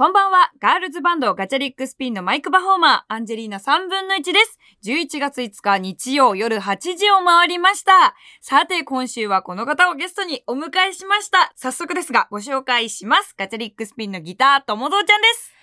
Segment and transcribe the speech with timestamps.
[0.00, 0.50] こんばんは。
[0.62, 4.58] ガールズバンドガチャリックスピンのマイクパフォーマー、アンジェリーナ3分の1です。
[4.82, 8.14] 11月5日日曜夜8時を回りました。
[8.40, 11.52] さて、今週はこの方をゲストにお迎えしました。
[11.54, 13.34] 早速ですが、ご紹介します。
[13.36, 15.59] ガチャリックスピンのギター、ともぞうちゃんです。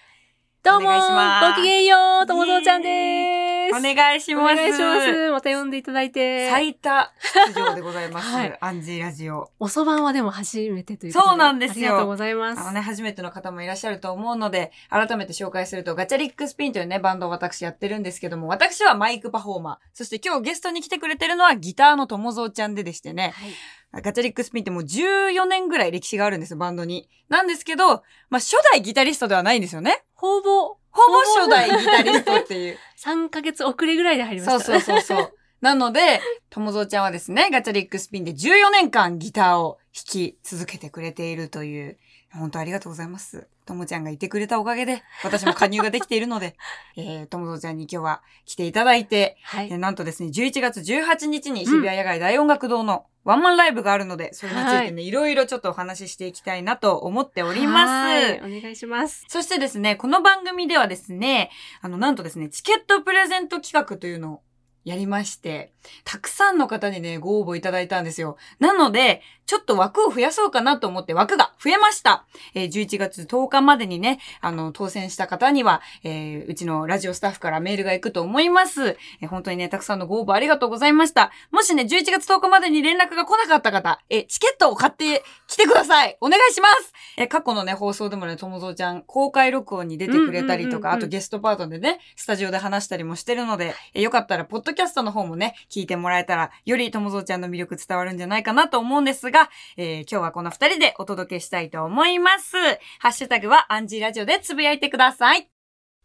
[0.63, 3.77] どうもごきげんようともぞうちゃんです。
[3.77, 4.53] お願いします。
[4.53, 5.31] お願いします。
[5.31, 6.49] また呼んでいただいて。
[6.49, 7.11] 最多
[7.53, 8.27] 出場でございます。
[8.35, 8.57] はい。
[8.59, 9.49] アンジーラジオ。
[9.59, 11.88] おそばんはでも初めてということでそうなんですよ。
[11.88, 12.62] ありがとうございます。
[12.62, 19.77] あのね、初めての方もいらっしゃると思うので、改めて紹介すると、ガチャリックスピンというね、バンドを私やってるんですけども、私はマイクパフォーマー。
[19.93, 23.53] そして今日ゲストに来てくれてるのはギターの友蔵ちゃんででしてね、はい
[23.94, 27.09] ガチャリックスピンってもう14年ぐらい歴史があるんですよ、バンドに。
[27.30, 27.88] なんですけど、
[28.30, 30.04] まあ、初代ギタリストではないんですよね。
[30.13, 32.77] ほぼほぼ初代ギタリストっていう。
[32.98, 35.34] 3ヶ月遅れぐらいで入りましたそうそうそうそう。
[35.62, 41.98] なので、友蔵ちゃんはですね、ガチャリックスピンで14年間ギターを弾き続けてくれているという、
[42.34, 43.48] 本当ありがとうございます。
[43.65, 46.55] ともちゃんがいてくれたおかげで、私も加入ができているので、
[46.98, 57.90] えー、ともぞちゃんに今日は来ていただいて、はいえーなんとですね、11月18日に日比谷野外大音楽堂のワンマンライブがあるので、それについてね、いろいろちょっとお話ししていきたいなと思っております。
[57.90, 61.51] はいお願いしますそしてですね、この番組ではですね、
[61.82, 64.41] あの、なんとですね、チケットプレゼント企画というのを
[64.88, 65.73] やりまして、
[66.06, 68.38] たくさんの方にね、ご応募いただいたんですよ。
[68.59, 72.25] なので、ちょっと枠を増やそうかなと思って枠が増えました。
[72.53, 78.97] えー11月10日までにね、あの、当選した方には、えーうちのラジオスタッフからメールが行くと思います。
[79.22, 81.31] えー本当にね、たくさんのご応募ありがとうございました。
[81.51, 99.37] もしね、11月10日までに連絡が来なかった方、えーチケットを買ってきてくださいお願いしますえー過去のね、放送でもね、ともぞうちゃん、公開録音に出てくれたりとか、あとゲストパートでね、スタジオで話したりもしてるので、えーよかったら、ポッドキャストの方もね、聞いてもらえたら、よりともぞうちゃんの魅力伝わるんじゃないかなと思うんですが、
[99.78, 102.56] えー今日はこの二人でお届けしたいと思います。
[103.00, 105.50] ハッシュタグはアンジーラジオでつぶやいてください。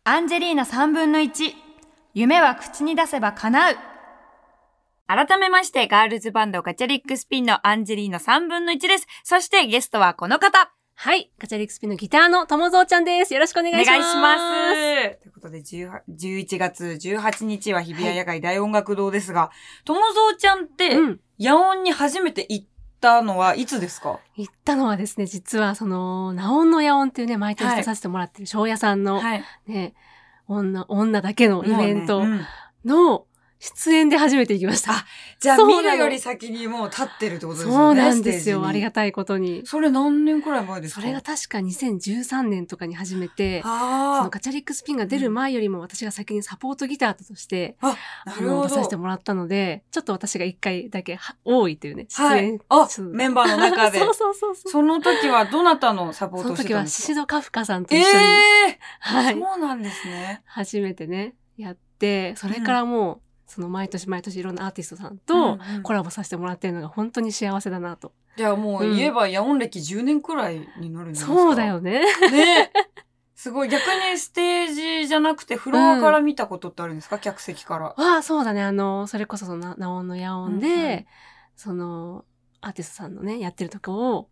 [0.05, 1.55] アンジェリーナ3分の1。
[2.14, 3.77] 夢は口に出せば叶う。
[5.06, 9.06] 改めまして、ガールズバンドガチャリックスピンのアンジェリーナ3分の1です。
[9.24, 10.73] そしてゲストはこの方。
[10.95, 14.36] はいガチャリックスピンのギターのともぞうちゃんですよろしくお願お願いいしますしま
[14.74, 15.18] す。
[15.20, 19.51] ということで、18 11月18日は日比谷野外大音楽堂ですが、
[19.85, 22.67] 友蔵ちゃんって、うん野音に初めて行っ
[23.02, 24.18] たのはいつですか？
[24.36, 29.45] 行ったのはですね実はそのナオンの野音っていうね毎年出させてもらってる庄屋さんのはい。
[29.67, 29.95] ね、
[30.48, 32.23] 女、女だけのイベント
[32.85, 33.27] の
[33.62, 34.92] 出演で初めて行きました。
[34.92, 35.05] あ
[35.39, 37.77] じゃあ見るより先にもう立ってるってことですよね。
[37.77, 38.67] そうなんですよ。
[38.67, 39.62] ありがとたいことに。
[39.64, 41.00] それ何年くらい前ですか？
[41.00, 47.96] それが確か2013年とかに始めて、そあのガチャリックスピンが出る前よりも私が先にサポートギターとして、あ、
[48.40, 48.64] の。
[48.64, 52.61] 出させてもらったので、ちょっと私が一回だけは多いというね、出はい演。。
[52.68, 53.98] あそう、メンバーの中で。
[54.00, 54.73] そうそうそうそう。
[54.73, 57.06] その時はどなたのサポーそのトをして時はシたんですか？
[57.06, 60.42] シドカフカさんとえ一緒に、えはい、そうなんですね。
[60.46, 63.20] 初めてね、やって、それからもう、
[63.52, 68.13] その毎年毎年いろんなアーティストさんうんとうんコラボさせてもらってるのが本当に幸せだなと。
[68.36, 71.33] じゃあもううん言えば野音歴10年くらいになるんですか。
[71.33, 71.67] そうだ。
[71.67, 72.01] よね。
[72.30, 72.73] ね
[73.35, 73.68] すごい。
[73.68, 77.95] 逆にステージじゃなくてフロアから見たことってあるんですか、客席から。
[77.96, 78.62] ああ、そうだね。
[78.62, 81.07] あの、それこそそのな、ナオンの野音で、うんうん
[81.57, 82.24] その、
[82.61, 84.29] アーティストさんのね、やってるとこを、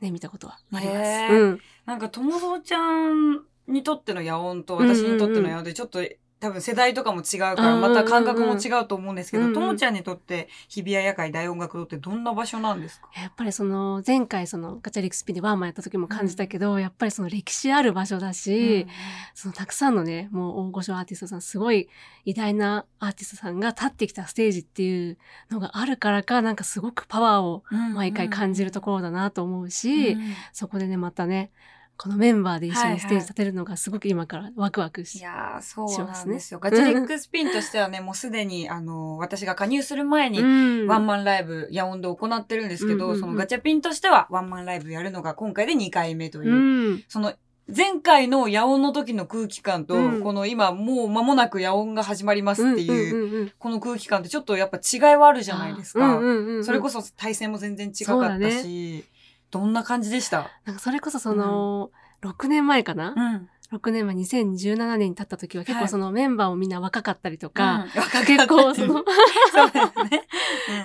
[0.00, 0.98] ね、見たことはあります。
[1.32, 1.60] うん。
[1.86, 2.78] なんか、友蔵ちゃ
[3.08, 6.00] んにとっての野音と私にとっての野音でちょっと、
[6.44, 9.54] 多分世代とかも違うから、うんうんうんまた感覚も違うと思うんですけど、うんうん。
[9.54, 13.08] ともちゃんにとって日比谷野外大音楽堂ってどんな場所なんですか？
[13.18, 18.86] やっぱりその、前回その、ガチャリックスピンでワンマンやった時も感じたけど、やっぱりその歴史ある場所だし、
[19.34, 21.88] そのたくさんのね、もう大御所アーティストさん、すごい
[22.26, 25.16] 偉大なアーティストさんが立ってきたステージっていう
[25.50, 27.62] のがあるからか、なんかすごくパワーを
[27.94, 30.34] 毎回感じるところだなと思うし、うん。
[30.52, 31.52] そこでね、またね、
[31.96, 36.60] このメンバーで一緒はいはいにステージ立てるのがすごく今からワクワクし、いやー、そうしますねなんですよ。
[36.60, 40.86] ガチャリックスピンとしてはね、 もうすでに、あの、私が加入する前に、ん。
[40.86, 43.20] ワンマンライブ、ヤオンで行ってるんですけど、うんうんうん。
[43.20, 47.04] そのガチャピンとしてはワンマンライブやるのが今回で2回目という、うん。
[47.08, 47.34] その
[47.74, 50.20] 前回のヤオンの時の空気感と、うん。
[50.20, 56.06] この今もう間もなくヤオンが始まりますっていう、うんうんうんこの空気感ってちょっとやっぱ違いはあるじゃないですか。
[56.06, 59.04] うんうんうんうんそれこそ対戦も全然違かったし、
[59.54, 60.50] どんな感じでした？
[60.64, 61.90] なんかそれこそその、
[62.22, 63.48] 6年前かな、うん。
[63.74, 65.82] 6年前2017年に経った時は結はい。
[65.82, 69.04] 構そのメンバーもみんな若かったりとか、うん、若かった結構その、
[69.52, 70.28] そうですね。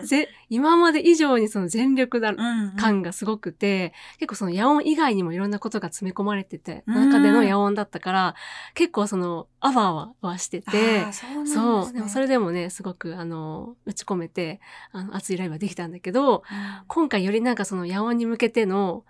[0.05, 2.75] ぜ今まで以上にその全力だうんうん。
[2.75, 7.09] 感がすごくて、結構その野音以外にもいろんなことが詰め込まれてて、うん。
[7.11, 8.35] 中での野音だったから、
[8.73, 11.49] 結構その、アワーははしてあてー、そうね。
[11.49, 14.59] そう、でもそれでもね、すごくあの、打ち込めて、
[14.91, 16.43] あの、熱いライブができたんだけど、
[16.87, 19.03] 今回よりなんかその野音に向けての、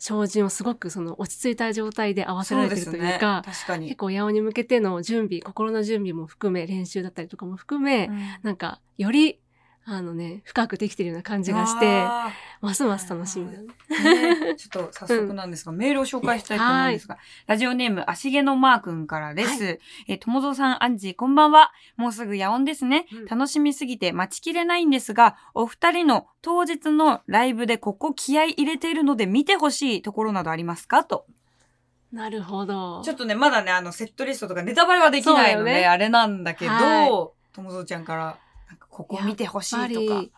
[0.00, 3.96] 照準をすごくその落ち着いた状態で合わせられてるというか、確かに結。
[3.98, 8.10] 構八尾に向けての準備、心の準備も含め、練習だったりとかも含め、
[8.42, 9.40] なんか、より、
[9.92, 14.54] あのね、深くできてるような感じがして、あますます楽しみだね。
[14.56, 19.80] ちょっと 早速なんですが、メールを紹介したいと思うんですが、ラジオネーム、足毛のマー君からです。
[20.06, 21.72] えー、ともぞうさん、アンジー、こんばんは。
[21.96, 23.06] もうすぐ夜音ですね。
[23.12, 31.02] うん楽しみすぎて待ちきれないんですが、お二人の当日のライブでここ気合い入れているので見てほしいところなどありますか？
[31.02, 31.26] と。
[32.12, 33.02] なるほど。
[33.04, 37.08] ちょっとね、まだね、あの、セットリストとかネタバレはできないので、ねあれなんだけど、はい
[37.52, 38.38] ともぞうちゃんから、
[38.90, 39.88] ここ見てほしいとか
[40.20, 40.32] り。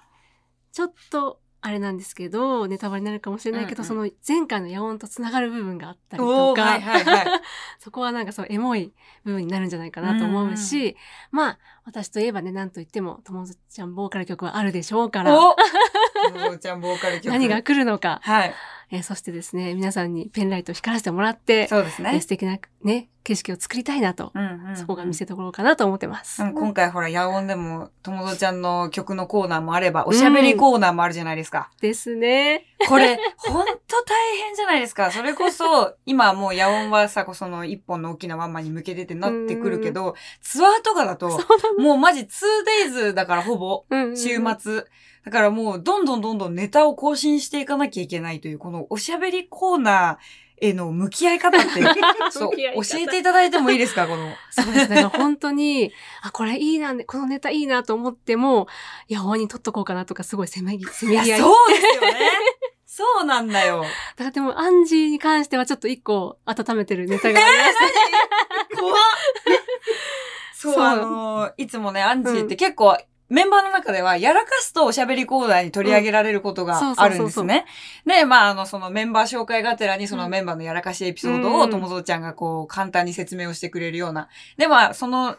[0.73, 7.27] ちょっと、あれなんですけど、ネタバレになるかもしれないけど、うんうんその前回の野音とつながる部分があったりおとか、ーはいはいはい。
[7.79, 8.93] そこはなんかそう、エモい
[9.25, 10.97] 部分になるんじゃないかなと思うし、
[11.31, 17.33] まあ、私といえばね、なんといっても、ともぞちゃんボーカル曲はあるでしょうから、おともぞうちゃんボーカル曲。
[17.33, 18.55] 何が来るのか、はい。
[18.95, 22.29] えーそしてですね、皆さんにペンライトを光らせてもらって、そうですねえー素。
[22.29, 26.43] 敵なね、景色を作りたいなと、うんうんうんそこが見せ所かなと思ってます。
[26.43, 31.71] うん今回ほら、ヤオンでも、ともぞちゃんの曲のコーナーもあれば、おしゃべりコーナーもあるじゃないですか。
[31.81, 32.67] ですね。
[32.87, 33.73] これ、ほんと
[34.05, 35.11] 大変じゃないですか。
[35.11, 41.41] それこそ、 今もうヤオンはさ、その一本の大きなワンマンに向けてってなってくるけど、ツアーとかだと、
[41.79, 44.85] もうマジ 2days だからほぼ、うんうん週末。
[45.25, 51.69] だからもう、どんどんどんどんネタを更新していかなきゃいけないという、このおしゃべりコーナーへの向き合い方って、
[52.31, 54.07] そう、教えていただいてもいいですか？
[54.07, 54.33] この。
[54.51, 54.89] そうです。
[54.89, 55.93] だから本当に、
[56.23, 58.69] あ、これいいな、このネタいいなと思っても、
[59.09, 61.41] いや、法に取っとこうかなとか、すごいせめぎ、せめぎ合い。
[61.41, 62.31] そうですよね。
[62.87, 63.83] そうなんだよ。
[64.17, 67.79] だからでも、アンジーに関してはちょっと一個温めてるネタがありまし
[68.71, 68.77] て。
[68.77, 68.97] 怖っ
[70.55, 72.97] そう、そうあのーいつもね、アンジーって結構、
[73.33, 77.65] メンバーの中では、やらかすとおしゃべりコーナーに取り上げられることがあるんですね。
[78.05, 84.29] で、まあ、あの、そのメンバー紹介がてらに、そのうんメンバーのやらかしエピソードを、うんともぞうちゃんがこう、簡単に説明をしてくれるような。
[84.59, 85.37] で、まあ、その、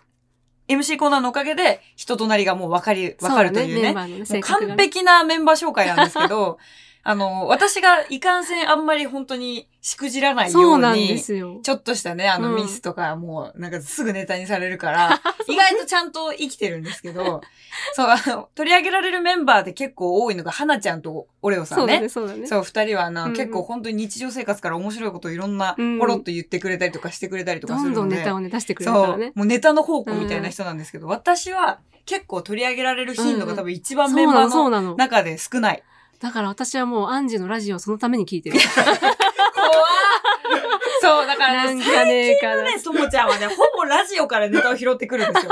[0.67, 4.21] MC コーナーのおかげで、人となりがもうわかり、わかるというね。
[4.21, 4.83] う性格が完ね。
[4.85, 6.57] 璧なメンバー紹介なんですけど、
[7.05, 11.59] あの、私がいかんせんあんまり本当にしくじらないようそうなんでに、すよ。
[11.61, 17.41] ちょっとしたね、あのうんミスとかもうなんかすぐネタにされるから、 意外とちゃんと生きてるんですけど、
[17.93, 22.09] そう、あの、取り上げられるメンバーで結構多いのが、花ちゃんとオレオさんねそうだね、。
[22.09, 22.47] そうだね。
[22.47, 28.07] そう、二人はあの、うんうん結構本当に日常生活から面白いことをいろんな、うんポロッと言ってくれたりとかしてくれたりとかどするので。
[28.07, 29.31] んどんネタをね、出してくれるそうからね。。
[29.35, 34.95] もうネタの宝庫みたいな人なんですけど、私は結構取り上げられる頻度が多分一番メンバーの。
[34.95, 35.83] 中で少ない。
[36.23, 38.57] だから私はもうアンジーのラジオをそのために聞いてる。
[38.57, 38.97] 怖っ
[41.01, 42.63] そう、だからね、なんかねえかな。
[42.63, 45.51] ね、ともちゃんはね、ほぼラジオからネタを拾ってくるんですよ。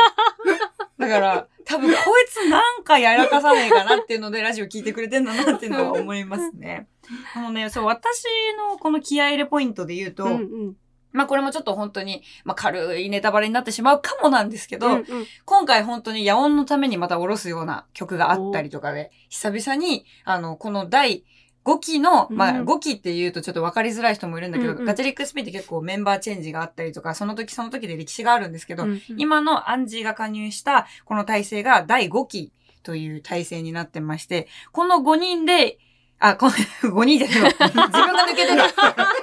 [0.98, 6.88] だから、多分こいつなんかやらかさねえかなっていうので、ラジオ聞いてくれてんだなっていうのは思いますね。
[7.36, 8.24] あのね、そう、私
[8.58, 10.76] のこの気合入れポイントで言うと、うんうん。
[11.12, 15.06] まあこれもちょっと本当に、まあ軽いネタバレになってしまうかもなんですけど、うんうん。
[15.46, 21.24] 今回本当に野音のためにまた下ろすような曲があったりとかで、久々に、あの、この第
[21.64, 22.66] 5期の、まあうん。
[22.66, 24.86] 5期って言うとちょっと分かりづらい人もいるんだけど、うんうん。
[24.86, 29.02] ガチャリックスピンって結構メンバーチェンジがあったりとか、その時その時で歴史があるんですけど、うんうん。
[29.18, 32.52] 今のアンジーが加入したこの体制が第5期
[32.84, 35.78] という体制になってまして、この5人で、
[36.22, 37.50] あ、この5人じゃないわ。
[37.58, 38.54] 自分が抜けてた。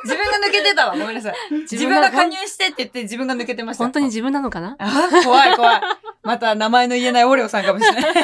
[0.04, 0.98] 自分が抜けてたわ。
[0.98, 1.34] ごめんなさい。
[1.62, 3.84] 自分が加入してって言って自分が抜けてました。
[3.84, 4.76] 本当に自分なのかな？
[4.78, 4.90] あ、
[5.24, 5.80] 怖い怖い。
[6.24, 8.14] また名前の言えないオレオさんかもしれない。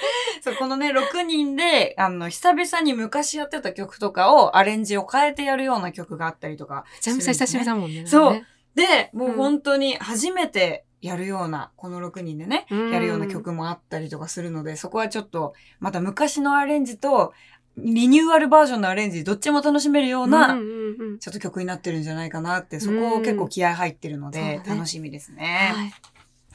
[0.40, 6.84] そう、このね、6人で、あの、久々に昔やってた曲とかをアレンジを変えてやるような曲があったりとか。
[6.94, 8.06] めちゃめちゃ久しぶりだもんね。
[8.06, 17.32] そうで、もう本当に初めてやるような、この6人でね、うんやるような曲もあったりとかするので、そこはちょっと、また昔のアレンジと、
[17.84, 20.56] リニューアルバージョンのアレンジ、どっちも楽しめるような、
[21.20, 25.72] ちょっと曲になってるんじゃないかなって、そこを結構気合入ってるので、楽しみですね。
[25.74, 25.92] はい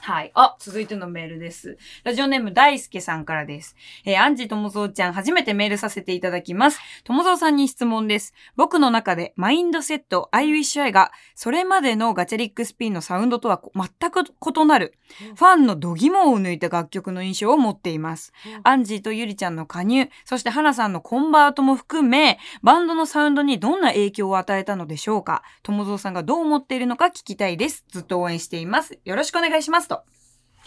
[0.06, 0.32] はい。
[0.34, 1.78] あ、続いてのメールです。
[2.04, 3.78] ラジオネーム大輔さんからです。
[4.04, 6.80] えー、アンジーともぞうちゃん、初めてメールさせていただきます。
[7.06, 8.34] ともぞうさんに質問です。
[8.58, 14.94] 僕の中で、マインドセット、I wish I が、それまでのガチャリックスピンのサウンドとはこ全く異なる、
[15.38, 18.34] ファンの度肝を抜いた楽曲の印象を持っています。
[18.64, 27.86] アンジーとゆりちゃんの加入、そして花さんのコンバートも含め、バンドのサウンドにどんな影響を与えたのでしょうか友蔵さんがどう思っているのか聞きたいです。
[27.88, 29.00] ずっと応援しています。
[29.06, 29.93] よろしくお願いします。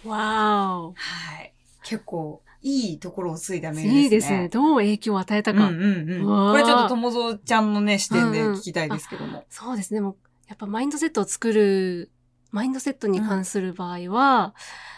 [0.03, 0.09] と。
[0.09, 0.95] わーお。
[0.95, 1.53] はい。
[1.83, 4.03] 結構、いいところをついたメールですね。
[4.03, 4.49] いいですね。。
[4.49, 5.69] どう影響を与えたか。
[5.69, 6.53] うんうんうん。
[6.53, 9.45] これちょっと友蔵ちゃんのね、視点で聞きたいですけども。
[9.51, 10.01] そうですね。
[10.01, 10.17] もう、
[10.49, 12.11] やっぱマインドセットを作る、
[12.51, 14.55] マインドセットに関する場合は、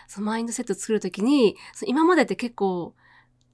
[0.06, 2.94] そのマインドセットを作るときに、今までって結構、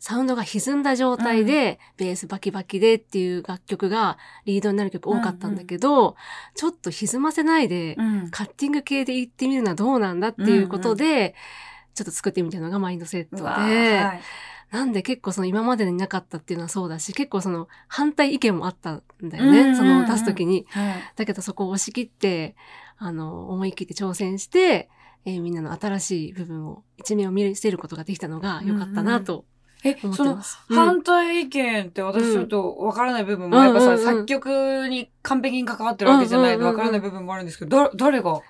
[0.04, 6.14] サウンドが歪んだ状態で、ベースバキバキでっていう楽曲がリードになる曲多かったんだけど、
[6.54, 8.30] ちょっと歪ませないで、うん。
[8.30, 11.34] カッティング系で行ってみるのはどうなんだっていうことで、
[11.94, 14.20] ちょっと作ってみたのがマインドセットで、はい。
[14.70, 19.60] なんで結構その今までになかったっていうのはそうだし、結構その反対意見もあったんだよね。
[19.60, 19.76] うんうんうん。
[19.76, 20.66] その出すときに。
[20.68, 21.02] はい。
[21.16, 22.56] だけどそこを押し切って、
[22.98, 24.90] あの、思い切って挑戦して、
[25.24, 29.46] えーみんなの新しい部分を、一面を見せることができたのが良かったなと
[29.84, 30.38] え、その
[30.68, 38.40] 反対意見って私ちょっとわからない部分も、やっぱさ、うんうんうん作曲に完璧に関わってるわけじゃないとうんうんうんうんわからない部分もあるんですけど、だ、誰が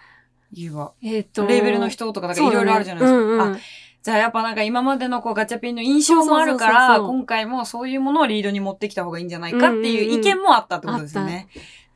[0.52, 0.92] 言うわ。
[1.02, 3.44] えっ、と、レーベルの人とか、なんかいろいろあるじゃないですか。
[3.44, 3.56] あ、
[4.02, 11.48] じゃあやっぱなんか今までのこうガチャピンの印象もあるから、今回もそういうものをリードに持ってきた方がいいんじゃないかっていう意見もあったってことですよね。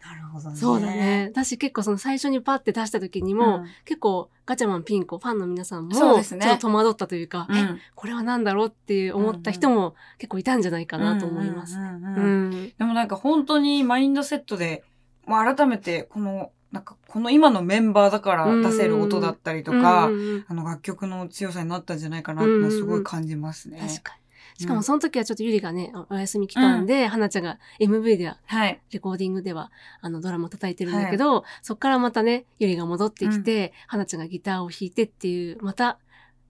[0.08, 0.56] なるほどね。
[0.56, 1.28] そうだね。
[1.30, 7.58] 私結構その最初にパッて出した時にも、結構ガチャマンピンコファンの皆さんも、そうですねちょっと戸惑ったというか、えうん。
[7.58, 7.80] うん。
[7.94, 11.76] これは何だろうっていう思った人も結構いたんじゃないかなと思います。
[11.76, 12.72] うんうんうんうんうん。
[12.78, 14.84] でもなんか本当にマインドセットで、
[15.26, 23.78] まあ、改めてこの、なんかこの今のメンバーだから出せる音だったりとか、うんうんうんあの楽曲の強さになったんじゃないかなってすごい感じますね。
[23.80, 24.27] 確かに。
[24.58, 28.80] しかもその時はちょっとゆりがね、お休み期間で、花ちゃんが MV では、はい。
[28.90, 35.98] レコーディングでは、あの、ドラマ叩いてるんだけど、そっからまたね、ゆりが戻ってきて、花ちゃんがギターを弾いてっていう、また、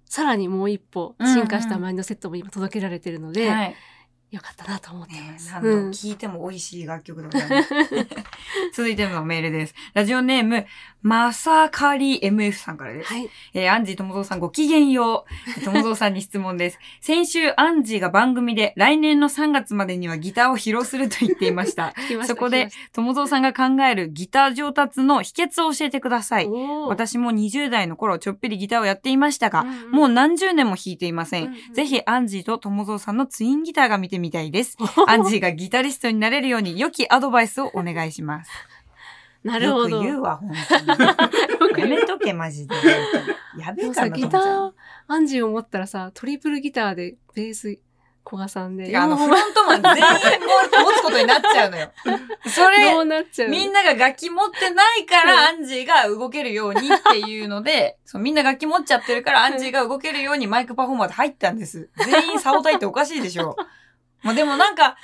[0.07, 3.75] さらにもう一歩進化したマインドセットも今届けられてるので、はい。
[4.30, 5.47] よかったなと思ってます。
[5.47, 7.75] ね何度うん聴いても美味しい楽曲でございます。
[8.75, 9.75] 続いてのメールです。
[9.94, 10.66] ラジオネーム、
[11.00, 13.08] まさかり MF さんからです。
[13.12, 13.30] はい。
[13.54, 15.25] えーアンジーともぞうさんごきげんよ
[15.58, 15.64] う。
[15.64, 16.78] ともぞうさんに質問です。
[17.00, 21.94] 先週、アンジーが番組で来年の3月までにはギターを披露すると言っていました。
[21.97, 26.49] したそこでともぞうさんが考えるギター上達の秘訣を教えてください。
[26.88, 31.44] 私も20代の頃、ちょっぴりギターをやっていましたが、うんうんもう何十年も弾いていません。
[31.44, 34.77] うんうんぜひ、アンジーとともぞうさんのツインギターが見てみたいです。
[35.07, 38.51] アンジーがギタリストになれるように良きアドバイスをお願いします。
[39.45, 39.89] なるほど。
[39.89, 41.79] よく言うわ、本当に。
[41.79, 42.75] やめとけ、マジで。
[43.59, 44.73] やべえかな、ギター、
[45.07, 47.79] アンジーを持ったらさ、トリプルギターでベース、
[48.29, 48.95] 古賀さんで。
[48.97, 51.91] あの、フロントマン全員持つことになっちゃうのよ。
[52.47, 61.89] そどれう、なっちゃうみんなが楽器持ってないから、アンジーが動けるようにっていうので、そうみんな楽器持っちゃってるから、アンジーが動けるようにマイクパフォーマーで入ったんです。
[61.97, 63.57] 全員差をたいっておかしいでしょ。
[64.23, 64.97] まあでもなんか、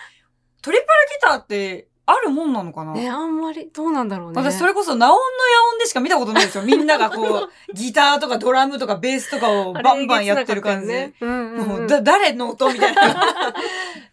[0.62, 0.88] トリプルギ
[1.20, 4.36] ターってあるもんなのかな、ね、あんまり、どうなんだろうね。
[4.36, 5.24] 私それこそナオンの野
[5.72, 6.64] 音でしか見たことないですよ。
[6.64, 10.88] みんながこう、 ギターとかドラムとかベースとかをバンバンやってる感じ。
[10.88, 11.14] ね。
[11.20, 13.54] うんもうだ誰の音みたいな、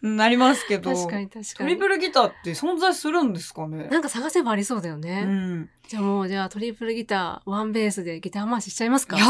[0.02, 0.90] なりますけど。
[0.94, 1.44] 確かに確かに。
[1.56, 3.88] トリプルギターって存在するんですかね？
[3.90, 5.22] なんか探せばありそうだようね。
[5.22, 5.68] ん。
[5.86, 9.16] じゃあもう、じゃあトリプルギター、ワンベースでギター回ししちゃいますか？
[9.16, 9.26] いや、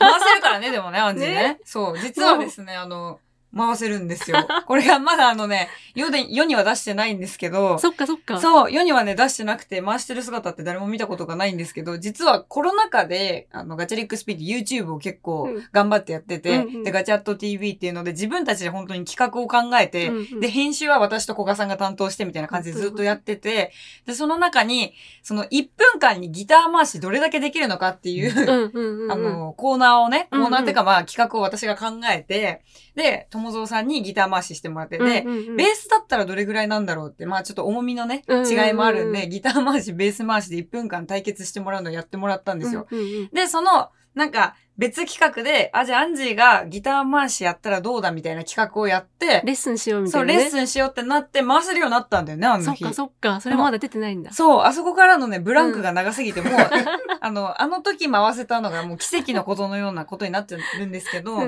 [0.00, 1.34] 回せるからね、でもね、アンジーね。
[1.34, 3.20] ねそう、実はですね、あの、
[3.56, 4.38] 回せるんですよ。
[4.66, 8.40] これがまだあのね、世で、世には出してないんですけど、そっかそっか。
[8.40, 23.72] そう、世にはね、出してなくて、回してる姿って誰も見たことがないんですけど、実はコロナ禍で、あの、ガチャリックスピード YouTube を結構うん頑張ってやってて、うんうんで、ガチャット TV っていうので、自分たちで本当に企画を考えて、うんうんで、編集は私と古賀さんが担当してみたいな感じでずっとやってて、
[24.06, 29.10] で、その中に、その1分間にギター回しどれだけできるのかっていう。
[29.10, 32.62] あの、コーナーをね、コーナーっていうかまあ企画を私が考えて、
[32.94, 35.56] で、友蔵さんにギター回ししてもらって、で、うんうんうん。
[35.56, 38.52] ベースだったらどれぐらいなんだろうって、まあちょっと重みのね、うんうんうん。
[38.52, 42.86] 違いもあるんで、ギター回し、ベース回しで1分間対決してもらうのをやってもらったんですよ。
[42.90, 43.28] うんうんうん。
[43.30, 50.38] で、その、なんか、別企画で、あ、じゃあアンジーがギター回しやったらどうだみたいな企画をやって、レッスンしようみたそ、いうな、ね。
[50.40, 52.82] レッスンしようってなって回せるようになったんだよね、あの日。
[52.82, 53.40] そっかそっか。
[53.42, 54.32] それまだ出てないんだ。
[54.32, 56.54] そう、あそこからのね、ブランクが長すぎて、もう、
[57.20, 61.38] あの、あの時回せたのがもう奇跡のことのようなことになってるんですけど、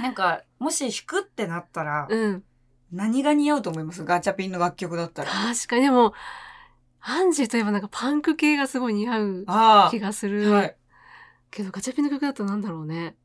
[0.00, 2.44] なんか、もし弾くってなったら、うんうん。
[2.90, 4.02] 何が似合うと思います？
[4.04, 5.30] ガチャピンの楽曲だったら。
[5.30, 6.14] 確かに、でも、
[7.02, 10.50] アンジーといえばなんかパンク系がすごい似合うあ気がすあ、る。
[10.50, 10.76] はい。
[11.50, 13.16] けどガチャピンの曲だとなんだろうね。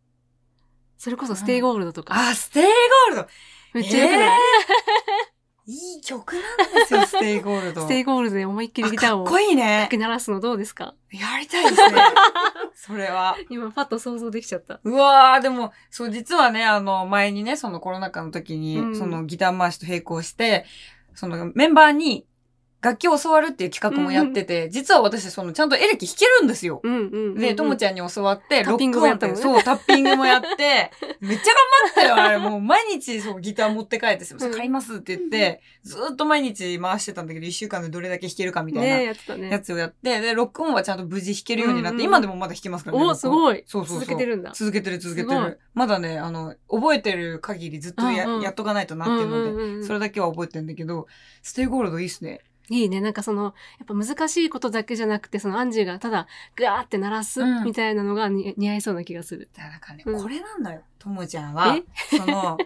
[0.98, 2.14] それこそステイゴールドとか。
[2.16, 3.28] あ、ステイゴールド
[3.74, 4.40] めっちゃよくない、
[5.66, 7.82] いい曲なんですよ、 ステイゴールド。
[7.82, 9.98] ステイゴールドで思いっきりギターをあかっこいいねか。
[9.98, 10.96] き鳴らすのどうですか？
[11.12, 12.02] やりたいですね。
[12.76, 13.38] それは。
[13.50, 14.80] 今パッと想像できちゃった。
[14.84, 20.66] うわー、でも、そう、実はね、あの、前にね、そのコロナ禍の時に、うんそのギター回しと並行して、
[21.16, 22.26] そのメンバーに、
[22.84, 26.82] 楽器を教わるっていう企画もやってて、実は私、その、ちゃんとエレキ弾けるんですよ。
[26.84, 27.36] うんうんうんうん。
[27.36, 31.56] で、ともちゃんに教わって、ロックオンってそう、タッピングもやって、めっちゃ頑
[31.88, 32.38] 張ったよ、あれ。
[32.38, 38.98] もう毎日、そう、ギター持って帰って、すいませんうん買いますって言って、ずーっと毎日回してたんだけど、一週間でどれだけ弾けるかみたいな。
[38.98, 39.50] ねやってたね。
[39.50, 43.06] やつをやって、で、ロックオンはちゃんと無事弾けるようになって、うんうん今でもまだ弾けますからね。
[43.06, 43.64] おすごい。
[43.66, 44.52] そうそうそう続けてるんだ。
[44.54, 45.60] 続けてる続けてる。
[45.74, 51.08] まだね、あの、覚えてる限りずっとや,、うんうんやっとかないとなっていうので、んうんうんそれだけは覚えてるんだけど、
[51.42, 52.42] ステイゴールドいいっすね。
[52.70, 53.02] いいね。
[53.02, 53.50] なんかその、や
[53.84, 59.50] っぱ難しいことだけじゃなくて、そのアンジーがただ、グワーって鳴らすうんみたいなのがに似合いそうな気がする。
[59.56, 61.78] だからね、うんこれなんだよ、ともちゃんは。
[62.10, 62.58] その、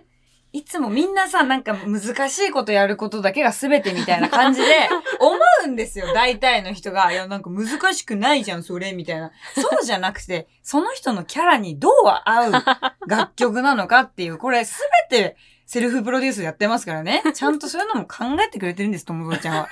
[0.54, 4.68] いつもみんなさ、なんか難しいことやることだけが全てみたいな感じで
[5.20, 7.12] 思うんですよ、大体の人が。
[7.12, 9.32] いや、なんか難しくないじゃん、それ、みたいな。
[9.56, 11.94] そうじゃなくて、その人のキャラにどう
[12.26, 12.52] 合う
[13.08, 14.76] 楽曲なのかっていう、これ全
[15.10, 17.22] てセルフプロデュースやってますからね。
[17.36, 19.68] ちゃんとそういうのも考えてくれてるんです、ともぞちゃんは。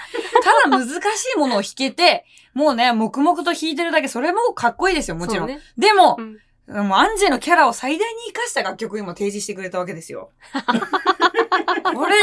[0.63, 5.47] ただ難しいものを弾けて、もうね、黙々と弾いてるだけ、それもかっこいいですよ、もちろん。
[5.47, 6.37] ねでもう、ん
[6.67, 10.31] もうアンジェのキャラを最大に活かした楽曲を今提示してくれたわけですよ。
[11.93, 12.15] これ、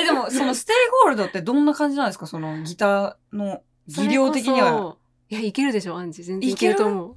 [0.00, 2.26] え、でもそのステイゴールドってどんな感じなんですか？
[2.26, 4.96] そのギターの技量的には。
[5.28, 6.24] いや、いけるでしょ、アンジー。
[6.24, 7.16] 全然いけると思う。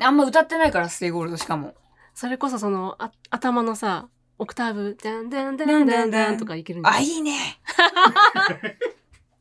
[0.00, 1.74] あんま歌ってないから、ステイゴールドしかも。
[2.14, 4.08] それこそその、あ頭のさ、
[4.38, 7.04] オクターブ、ダンダンダンダンダンとかいけるんじゃあ、ない？
[7.06, 7.32] いいね。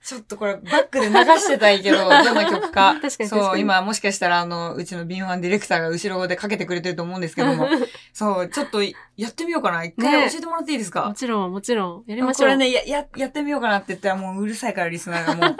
[0.03, 2.97] ちょっとこれバックで流してたいけど、 どんな曲か。
[3.01, 7.67] 確かに確かそう、に今もしかしたらあの、うちの敏腕ディレクターが後ろでかけてくれてると思うんですけども。
[8.13, 9.83] そう、ちょっとやってみようかな。
[9.83, 12.03] 一回ね教えてもらっていいですか、もちろん、もちろん。
[12.07, 12.47] やりましょう。
[12.47, 15.57] これね、や、や、やってみようかなって言ったらもううるさいからリスナーがもう。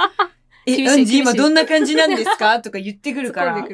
[0.66, 2.60] え、アンジー今どんな感じなんですか？
[2.62, 3.66] とか言ってくるから。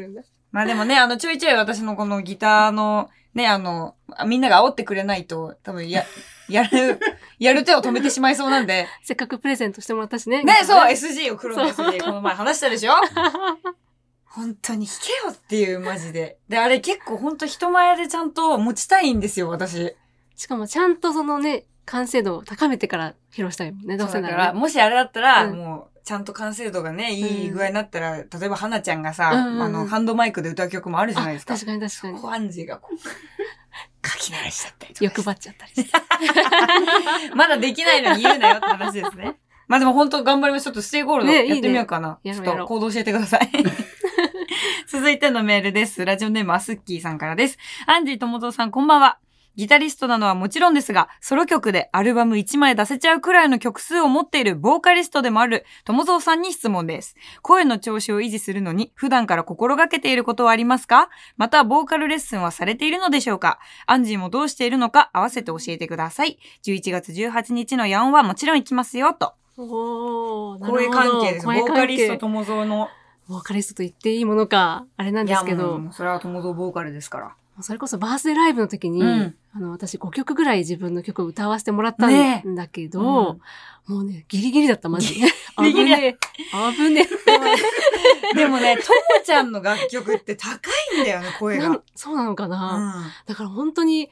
[0.51, 6.03] まあでもね、あの、ちょいちょい私のこのギターの、ね、あの、みんなが煽ってくれないと、多分や、
[6.49, 6.99] やる、
[7.39, 8.87] やる手を止めてしまいそうなんで。
[9.03, 10.43] せっかくプレゼントしてもらったしね。
[10.43, 10.91] ね、そう、う。
[10.91, 12.93] SG を黒の SG、この前話したでしょ？
[14.25, 16.37] 本当に弾けよっていう、マジで。
[16.49, 19.95] で、あれ結構本当人前でちゃんと持ちたいんですよ、私。
[20.35, 23.97] しかもちゃんとそのね、完成度を高めてから披露したいもんね。
[23.97, 24.59] どうせなそうだからら、ね。
[24.59, 31.53] もしあれだったら、うんもう、ちゃんと完成度がね、いい具合になったら、例えば花ちゃんがさ、うんうんうんあの、ハンドマイクで歌う曲もあるじゃないですか。
[31.53, 32.97] 確かに確かにアンジーがこう、
[34.07, 35.05] 書き鳴らしちゃったりとか。
[35.05, 35.91] 欲張っちゃったりして。
[37.35, 39.35] まだできないのに言うなよって話ですね。
[39.67, 40.65] まあでも本当頑張ります。
[40.65, 42.19] ちょっとステイゴールドねいいねやってみようかな。
[42.23, 43.49] やろうやろうちょっと行動教えてください。
[44.87, 46.03] 続いてのメールです。
[46.03, 47.57] ラジオネームアスッキーさんからです。
[47.87, 49.17] アンジー、ともぞうさんこんばんは。
[49.55, 57.15] ギタリストなのはもちろんですが、ソロ曲でアルバム1枚出せちゃうくらいの曲数を持っているボーカリストでもあるともぞうさんに質問です。
[57.41, 61.09] 声の調子を維持するのに普段から心がけていることはありますか？
[61.37, 63.59] また、ボーカルレッスンはされているのでしょうか？
[63.85, 66.39] アンジーもどうしているのか合わせて教えてください。
[66.63, 69.33] 11月18日のヤンはもちろん行きますよ、と。
[69.57, 70.57] お。
[70.59, 71.45] 声関係です。
[71.45, 72.89] ボーカリスト友蔵の。
[73.29, 77.35] ボーカリストと言っていいものか、あれなんですけいやど、もうそれは友蔵ボーカルですから。
[77.61, 83.39] それこそバースデーライブの時に、うんあの、私5曲ぐらい自分の曲を歌わせてもらったねんだけど、
[83.85, 85.27] もうね、ギリギリだった、マジで。
[85.61, 86.17] ギリギリ危ねえ。
[86.73, 87.05] 危ね
[88.33, 90.57] でもね、ともちゃんの楽曲って高
[90.95, 91.39] いんだよね、え。
[91.39, 91.81] 声が。
[91.93, 94.09] そうなのかな、だから本当に、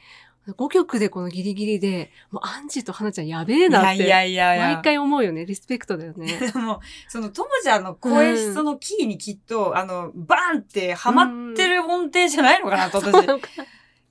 [0.48, 4.74] 5曲でこのギリギリで、もうアンジーと花ちゃんやべえなって、やいやいやいや。
[4.74, 5.46] 毎回思うよね。
[5.46, 6.26] リスペクトだよね。
[6.52, 13.26] でも、その、ともちゃんの声質のキーにきっと、あの、バーンってハマってる音程じゃないのかなと、私。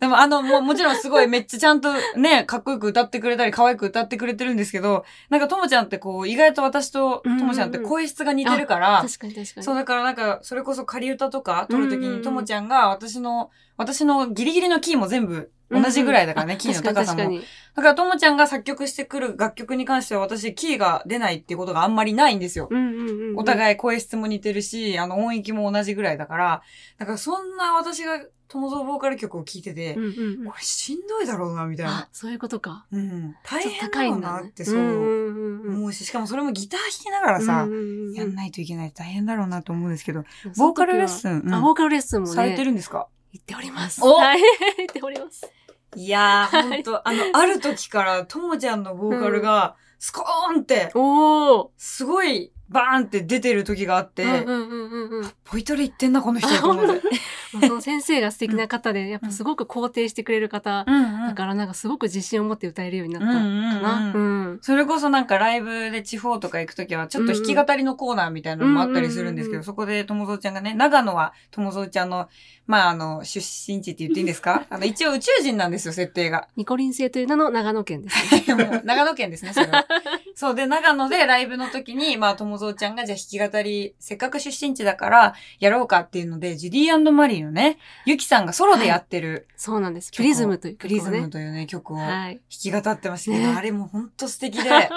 [0.01, 9.63] でも、あの、も、もちろんすごいめっちゃちゃんとね、かっこよく歌ってくれたり、可愛く歌ってくれてるんですけど、なんかともちゃんってこう、意外と私とともちゃんって声質が似てるから、確かに確かに。
[9.63, 17.17] そう、だからなんか、それこそ仮歌とか撮るときうんうんうんにともちゃんが私の、私のギリギリのキーも全部同じぐらいだからね、うんキーの高さも。
[17.17, 17.41] 確かに
[17.73, 22.67] だからともちゃんが作曲してくる楽曲に関しては私、キーが出ないっていうことがあんまりないんですよ。
[22.69, 23.37] うんうんうんうん。
[23.39, 26.61] お互い声質も似てるし、あの音域も同じぐらいだから、
[26.97, 32.85] だからそんな私が友蔵ボーカル曲を聴いてて、うんうんうんこれしんどいだろうな、みたいなあ。、そういうことか。
[32.91, 33.35] うん。
[33.45, 34.19] 大変だろう。
[34.19, 40.25] なってそう思うし、しかもそれもギター弾きながらさ、うんうんうんうんやんないといけない大変だろうなと思うんですけど、
[40.57, 42.33] ボーカルレッスン、うんあ、ボーカルレッスンもね。
[42.33, 43.07] されてるんですか？
[43.31, 44.03] 行っております。
[44.03, 44.41] おはい。
[44.77, 45.49] 行っております。
[45.95, 51.69] いやー、ほんと、あの、ある時から、ともちゃんのボーカルが、スコーンって、おー。
[51.77, 54.25] すごい、バーンって出てる時があって。
[55.43, 56.49] ポイトレ行ってんな、この人
[57.51, 63.39] その先生が素敵な方で、やっぱすごく肯定してくれる方、うんだからなんかすごく自信を持って歌えるようになったか
[64.13, 64.57] な。
[64.61, 72.29] それこそなんかライブで地方とか行くときは、ちょっと弾き語りのコーナーみたいなのもあったりするんですけど、そこで友蔵ちゃんがね、長野は友蔵ちゃんの、
[72.67, 74.65] まああの、出身地って言っていいんですか？
[74.71, 76.47] あの、一応宇宙人なんですよ、設定が。
[76.55, 78.45] ニコリン星という名の長野県ですね。
[78.85, 79.85] 長野県ですね、それは。
[80.41, 87.77] そうで、長野でライブの時に、まあ、友蔵ちゃんがじゃあ弾き語り、せっかく出身地だから、やろうかっていうので、ジュディマリーのね、
[88.07, 90.11] ゆきさんがソロでやってるそうなんです。
[90.11, 91.11] プリズムというプ曲をね。
[91.11, 92.41] リズムというね、曲を弾はい。
[92.49, 94.89] き語ってましたけど、ねあれもほんと素敵で、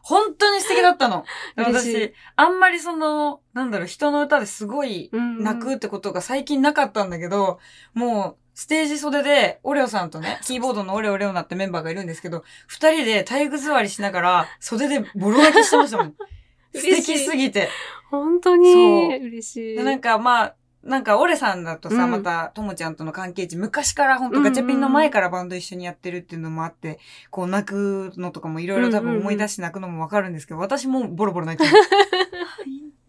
[0.00, 1.26] 本当に素敵だったの。
[1.56, 7.58] 私、あんまりその、なんだろう、人の歌ですごい泣くってことが最近なかったんだけど、
[7.92, 16.14] もう、ステージ袖で、オレオさんとね、 キーボードのオレオレオナってメンバーがいるんですけど、二人で体育座りしながら、袖でボロ泣きしてましたもん。
[16.76, 17.70] 素敵すぎて。
[18.10, 19.76] 本当にそう嬉しい。
[19.76, 26.98] でなんかまあ、なんか、オレさんだとさ、うんまた、ともちゃんとの関係値、昔からほんとガチャピンの前からバンド一緒にやってるっていうのもあって、
[27.30, 31.82] こう泣くのとかもいろいろ多分思い出して泣くのもわかるんですけど、私もボロボロ泣いてる。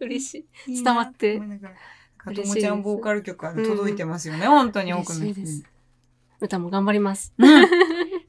[0.00, 0.82] 嬉しい。
[0.82, 1.38] 伝わって
[2.26, 5.64] 思いながらともちゃんボーカル曲は届いてますよね、本当に多くの人に。
[6.40, 7.32] 歌も頑張ります。
[7.38, 7.66] うん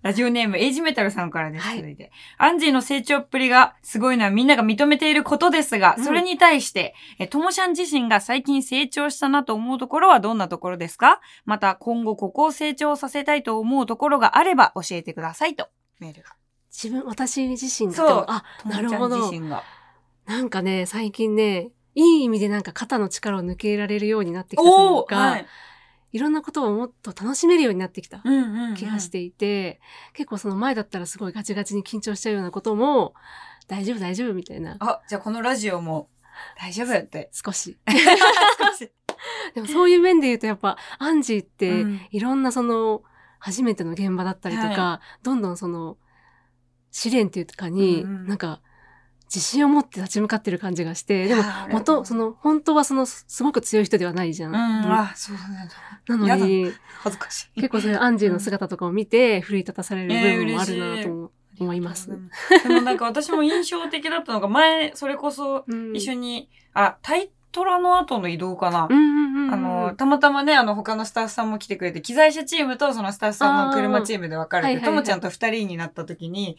[0.04, 1.66] ラジオネーム、エイジメタルさんからです。
[1.66, 2.12] はい続いて。
[2.38, 11.22] アンジーの成長っぷりがすごいのはみんなが認めていることですが、うんそれに対して、え、ともしゃん自身が最近成長したなと思うところはどんなところですか？
[11.46, 16.36] また、今後ここを成長させたいと思うところがあれば教えてくださいと、メールが。
[16.70, 19.18] 自分、私自身がそうあ、なるほど。
[19.18, 19.64] ん自身が。
[20.26, 25.46] なんかね、最近ね、いい意味でなんか肩の力を抜けられるようになってきたというか、はい。
[26.12, 28.76] い、ろんなことをもっと楽しめるようになってきたうんうんうん。
[28.76, 29.82] 気がしていて、
[30.14, 33.14] 結構その前だったらすごいガチガチに緊張しちゃうようなことも、
[33.68, 36.10] 大丈夫大丈夫みたいな、あ、じゃあこのラジオも
[36.58, 37.30] 大丈夫って。
[37.34, 37.78] 少し。
[37.88, 38.92] 少し。
[39.56, 42.02] でもそういう面で言うとやっぱ、アンジーって、うん。
[42.12, 43.04] いろんなその、
[43.40, 45.98] 初めての現場だったりとか、はどんどんその、
[46.92, 48.28] 試練っていうかに、うんうん。
[48.28, 48.62] なんか、
[49.34, 54.52] 自信を持って立ち向かってる感じがして、でもいやーありがとその、本当はその、すごく強い人ではないじゃん。
[54.52, 55.70] うん、あ、そうだね。
[56.08, 57.62] なのに、恥ずかしい。
[57.62, 62.10] 結構そういうアンジーの姿とかを見て、奮い立たされる部分もあるなと思思います。
[62.10, 68.90] でもなんか私も印象的だったのが、前、それこそうん一緒に、あ、タイトラの後の移動かな。
[68.90, 76.58] あの、たまたまね、あの、他のスタッフさんも来てくれて、機材車チームとそのスタッフさんの車チームで分かれて、ともちゃんと二人になった時に、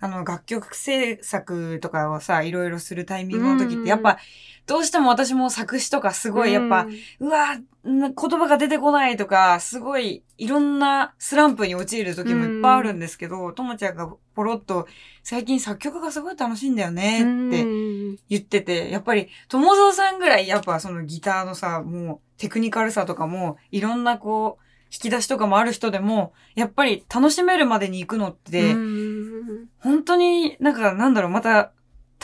[0.00, 3.82] あの、楽曲制作とかをさ、いろいろするタイミングの時っうん。
[3.82, 4.18] て、やっぱ、
[4.66, 6.86] どうしても私も作詞とかすごい、やっぱ、
[7.20, 14.88] うわな言葉が出てこないとか、すごい、いろんなスランプに陥る時もいっぱいあるんですけど、ともちゃんがポロッと、
[15.22, 18.16] 最近作曲がすごい楽しいんだよねってうん。
[18.28, 29.68] 言ってて、やっぱり、友蔵さんぐらい、やっぱそのギターのさ、もう、テクニカルさとかも、いろんなこう、引き出しとかもある人でも、やっぱり楽しめるまでに行くのって、うん。
[29.78, 31.72] 本当になんか、なんだろう、また、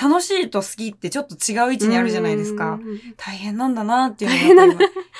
[0.00, 2.72] 楽しいと好きってちょっと違う位置にあるじゃないですか。
[2.72, 4.78] うんうんうん大変なんだなっていうのを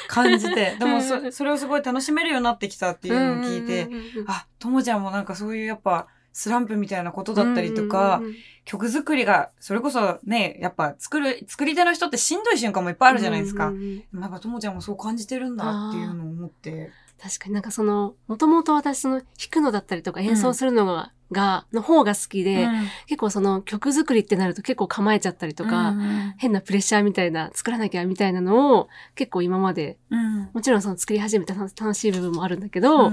[0.08, 4.24] 感じて、 でもうんそそれをすごい楽しめるようになってきたっていうのを聞いて、うんうんうんうん。
[4.28, 8.37] あ、ともちゃんもなんかそういうやっぱスランプみたいなことだったりとか、うんうんうん。
[8.64, 13.68] 曲作りが、それこそね、やっぱ作る、作り手の人ってしんどい瞬間もいっぱいあるじゃないですか。
[13.68, 16.90] うんうんうんでもやっぱともちゃんもそう感じてるんだっていうのを思って。
[17.20, 22.88] 確かになんかその、もともと私その弾くのだったりとか演奏するのが、が、の方が好きで、うん。
[23.07, 30.51] 結構その曲作りってなると結構構えちゃったりとか、うん変なプレッシャーみたいな、作らなきゃみたいなのを結構今まで、うん。
[30.53, 33.11] もちろんその作り始めて楽楽しい部分もあるんだけど、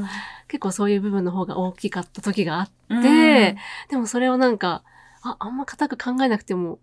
[0.47, 3.01] 結構そういう部分の方が大きかった時があって、うん。
[3.89, 4.83] でもそれをなんか、
[5.21, 6.79] あ、あんま固く考えなくても、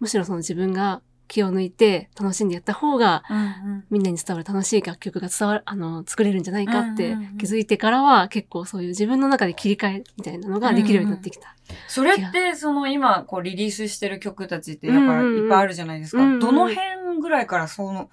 [0.00, 11.54] むしろその自分が気を抜いて楽しんでやった方が、うんみんなに伝わる楽しい楽曲が伝わる、あの、作れるんじゃないかって気づいてからは結構そういう自分の中で切り替えみたいなのができるようになってきた。
[11.88, 16.18] それって、その今、こうリリースしてる曲たちってやっぱいっぱいあるじゃないですか。
[16.38, 18.10] どの辺ぐらいからその、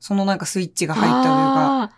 [0.00, 1.92] そのなんかスイッチが入ったというか。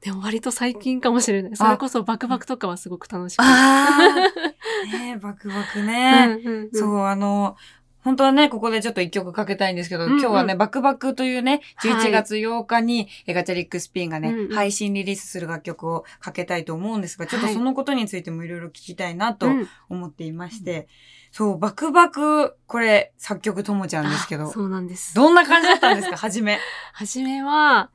[0.00, 1.56] でも割と最近かもしれない。
[1.56, 3.44] それこそバクバクとかはすごく楽しくて。
[3.44, 6.38] ああ、ねえバクバクね。
[6.44, 7.56] うんうんうんそう、あの、
[8.04, 10.20] 本当はね、ここでちょっと一曲かけたいんですけど、うんうん。
[10.20, 11.92] 今日はね、バクバクというね、はい。
[11.92, 14.54] 11月8日に、えガチャリックスピンがね、うんうん。
[14.54, 19.68] 配信リリースする楽曲をかけたいと思うんですが、ちょっとはいそのことについてもいろいろ聞きたいなとうん。
[19.88, 20.88] 思っていまして、
[21.32, 25.14] そう、バクバク、これ、作曲ともちゃんですけど、あそうなんです。
[25.14, 26.58] どんな感じだったんですか、 初め。
[26.92, 27.90] はじめは、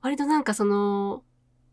[0.00, 1.22] 割となんかその、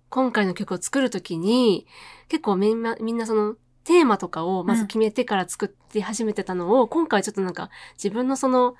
[0.10, 1.88] 今回の曲を作るときに、
[2.28, 8.76] 結構みんな、みんなその、テーマとかをまず決めてから作って始めてたのを、今回はちょっとなんか自分のその、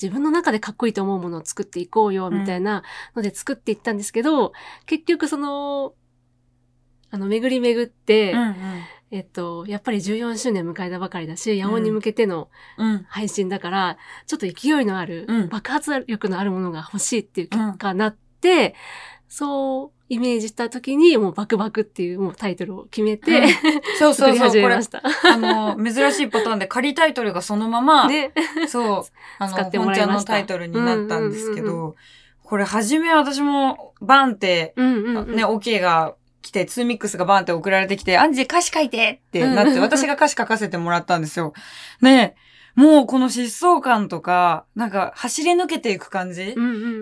[0.00, 2.82] 自分の中でかっこいいと思うものを作っていこうよ、みたいな
[3.14, 4.52] ので作っていったんですけど、
[4.86, 5.94] 結局その、
[7.10, 8.54] あの、巡り巡って、うんうん。
[9.10, 13.04] えっと、やっぱり14周年迎えたばかりだし、野音に向けてのうん。
[13.08, 15.48] 配信だから、ちょっと勢いのある、うん。
[15.50, 18.74] 爆発力のあるものが欲しいっていう結果になって、
[19.34, 23.48] そうイメージした時に、もうバクバクっていうもうタイトルを決めて、うん
[23.98, 24.62] そうそうそう。
[24.62, 24.74] これ。
[24.74, 28.34] あの、珍しいパターンで仮タイトルがそのまま、 ね。
[28.68, 29.04] そう、
[29.38, 31.96] あの、使っても本ちゃんのタイトルになったんですけうんうんど、
[32.42, 35.34] これ初め私もバンって、うんうん、うん。
[35.34, 41.54] ね、OK が来て、2ミックスがバンって送られてきて、アンジー歌詞書いてってなって、うん私が歌詞書かせてもらったんですよ。
[42.02, 42.34] ね
[42.74, 46.54] もうこの疾走感とか、なんか走り抜けていく感じ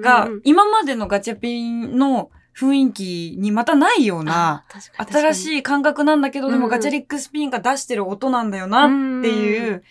[0.02, 4.64] が、今までのガチャピンの雰囲気にまたないような、
[4.96, 8.88] 新しい感覚なんだけど、でもガチャリックスピンが出してる音なんだよなっ
[9.22, 9.84] ていう、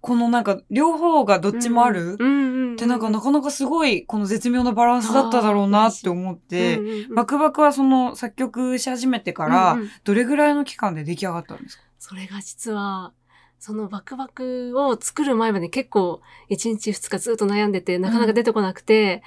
[0.00, 6.80] このなんか両方がどっちもあるってなんかなかなかすごいこの絶妙なバランスだっただろうなって思って、
[7.14, 11.82] バクバクはその作曲し始めてからどれぐらいの期間で出来上がったんですか？
[11.98, 13.12] それが実は、
[13.58, 19.22] そのバクバクを作る前まで結構1日2日ずっと悩んでて、なかなか出てこなくて、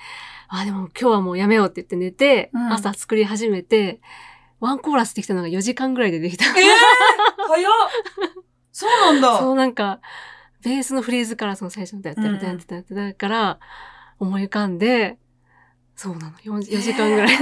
[0.48, 4.02] あ、でも今日はもうやめようって言って寝て、うん朝作り始めて、
[4.60, 6.46] ワンコーラスできたのが4時間ぐらいでできた。
[6.46, 6.54] えー、
[7.48, 7.72] 早っ
[8.72, 10.00] そうなんだ そうなんか、
[10.64, 13.60] ベースのフレーズからその最初のやってうんるやってたやってたから、
[14.20, 15.18] 思い浮かんで、
[15.96, 17.36] そうなの、4, 4時間ぐらいで。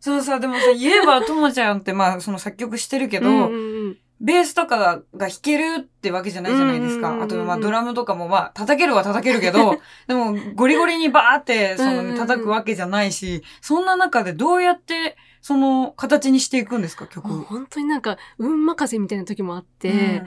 [0.00, 3.79] そのさでもさ言えばともちゃんってまあその作曲してるけど、うんうんうん
[4.20, 7.08] ベースとかがが弾けるってわけじゃないじゃないですか。
[7.08, 17.26] うんうんうんうんあとまあドラムとかもまあ叩けるは叩けるけど、 でもゴリゴリにバーってその、叩くわけじゃないし、そんな中でどうやってその形にしていくんですか曲。
[17.28, 20.22] 本当になんか、運任せみたいな時もあって、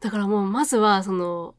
[0.00, 1.54] だからもうまずはその、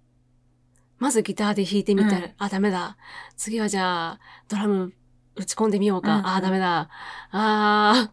[1.00, 2.98] まずギターで弾いてみたら、うんあ、ダメだ。
[3.36, 4.94] 次はじゃあ、ドラム
[5.40, 6.16] 打ち込んでみようか。
[6.16, 6.90] うんうんあ、ダメだ。
[7.32, 8.10] あ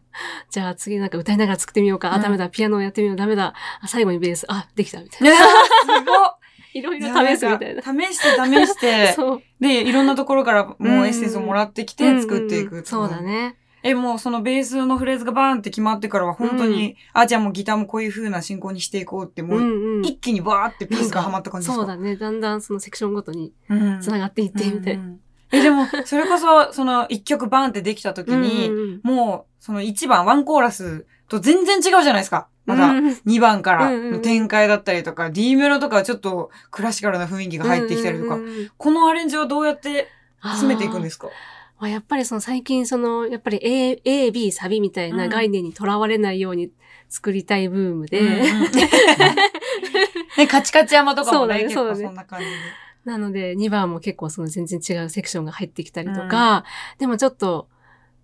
[0.49, 2.13] ーじゃあ次なんか歌いながら作ってみようか。
[2.13, 2.49] あ、うんダメだ。
[2.49, 3.15] ピアノやってみよう。
[3.17, 3.53] ダメだ。
[3.81, 4.45] あ最後にベース。
[4.49, 5.01] あ、できた。
[5.01, 5.35] みたいねな。
[5.99, 6.37] すごっ
[6.73, 7.81] いろいろ試すみたいな。
[7.81, 9.41] 試して試して、 そう。
[9.59, 13.21] で、いろんなところからもうんううんエッセンスをもらってきて作っていく、うんうんそうだ。
[13.21, 13.55] ね。
[13.83, 21.85] え、もうそのベースのフレーズがバーンって決まってからは本当に、あ、じゃあもうギターもこういう風な進行にしていこうって、もう、ん一気にバーってピースがはまった感じですか？
[21.85, 22.15] そうだね。
[22.15, 25.03] だんだんそのセクションごとにうん繋がっていってみたいな。
[25.03, 25.19] うんうん
[25.51, 29.15] え、でも、それこそ、その一曲バーンってできた時に、うんうんうん。
[29.17, 32.47] もう、その一番、ワンコーラスと全然違うじゃないですか。
[32.65, 33.07] まだ、うん。
[33.25, 38.71] 2番からの展開だったりとか、D メロとかはちょっとクラシカルな雰囲気が入ってきたりとか、うんうんうん。
[38.77, 40.09] このアレンジはどうやって
[40.43, 41.29] 詰めていくんですすか
[41.79, 46.71] まあ、やっぱりその最近その、やっぱり A、A、B、サビみたいな概念にとらわれないように
[47.07, 48.41] 作りたいブームで、うんうん
[50.37, 52.05] ね、カチカチ山とかもね、そうだねそうだね。
[52.05, 52.51] そんな感じで。
[53.07, 56.65] なので2番も結構その全然違うセクションが入ってきたりとか、
[56.99, 57.69] でもちょっと、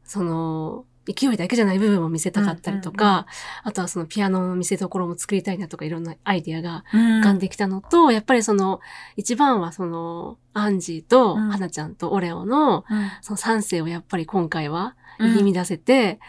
[0.04, 3.26] その、勢いだけじゃない部分も見せたかったりとか、うんうんう
[3.63, 7.19] あとはそのピアノの見せ所も作りたいなとかいろんなアイディアがうん。
[7.22, 8.80] 浮かんできたのと、やっぱりその、
[9.15, 11.50] 一番はその、アンジーと、うん。
[11.50, 13.10] 花ちゃんとオレオの、うん。
[13.22, 16.19] その3世をやっぱり今回はうん入り乱せて、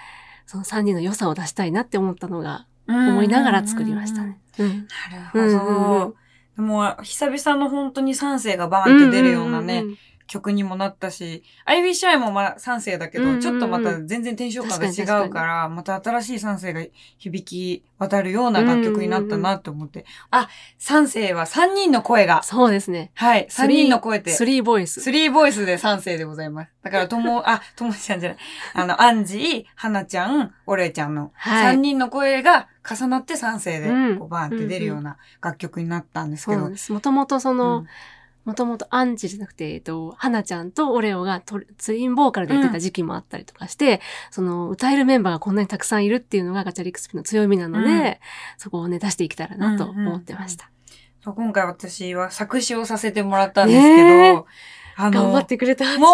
[0.47, 4.40] その3人の良さを出したいなって思ったのが、思いながら作りましたね。
[4.59, 4.87] うん。
[5.35, 6.24] なるほど。
[6.57, 9.99] もう、久々の本当に賛成がバーンって出るようなね、んんん。
[10.27, 16.85] 曲にもなったし、アイビーシャイもまあ3世だけど、うんうんうんちょっとまた全然テンション感が違う確から、また新しい3世が
[17.19, 20.07] 響き渡るような楽曲になったなと思って。
[20.31, 23.11] あ、3世は3人の声が、そうですね。
[23.15, 25.01] はい、3人の声って、スリーボイス。
[25.01, 26.73] スリーボイスで3世でございます。
[26.83, 28.39] だから、とも、 あ、ともちゃんじゃない。
[28.75, 36.61] あの、アンジー、はなちゃん、オレちゃんのはい3人の声が重なって3世で、うんこうバーンって出るような楽曲になったんですけど。
[36.63, 36.93] そうです。
[36.93, 37.87] もともとその、うん
[38.44, 48.16] もともとアンジじゃなくて、えっと、花ちゃんとオレオがトツインボーカルでやってた時期もあったりとかして、その、歌えるメンバーがこんなにたくさんいるっていうのがガチャリックスピの強みなので、うん
[48.59, 50.70] そこをね、出していけたらなと思ってました。
[51.22, 54.46] そう今回私は作詞をさせてもらったんですけど、
[54.96, 55.98] あ頑張ってくれた。
[55.98, 56.09] もう、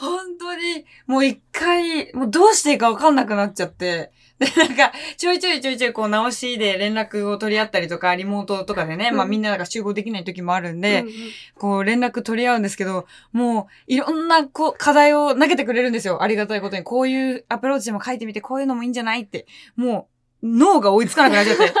[0.00, 11.12] 本当に、もう一回、もうどうしていいかわかんなくなっちゃって、で、なんか、ちょいちょいちょいちょいこう直しで連絡を取り合ったりとか、リモートとかでね、まあうんみんなが集合できない時もあるんで、うんうん
[11.58, 16.22] こう連絡取り合うんですけど、もういろんなこう課題を投げてくれるんですよ。
[16.22, 16.82] ありがたいことに。
[16.82, 19.46] こういうアプローチでも書いてみて、こういうのもいいんじゃないって。
[19.74, 20.08] も
[20.42, 21.72] う脳が追いつかなくなっちゃって。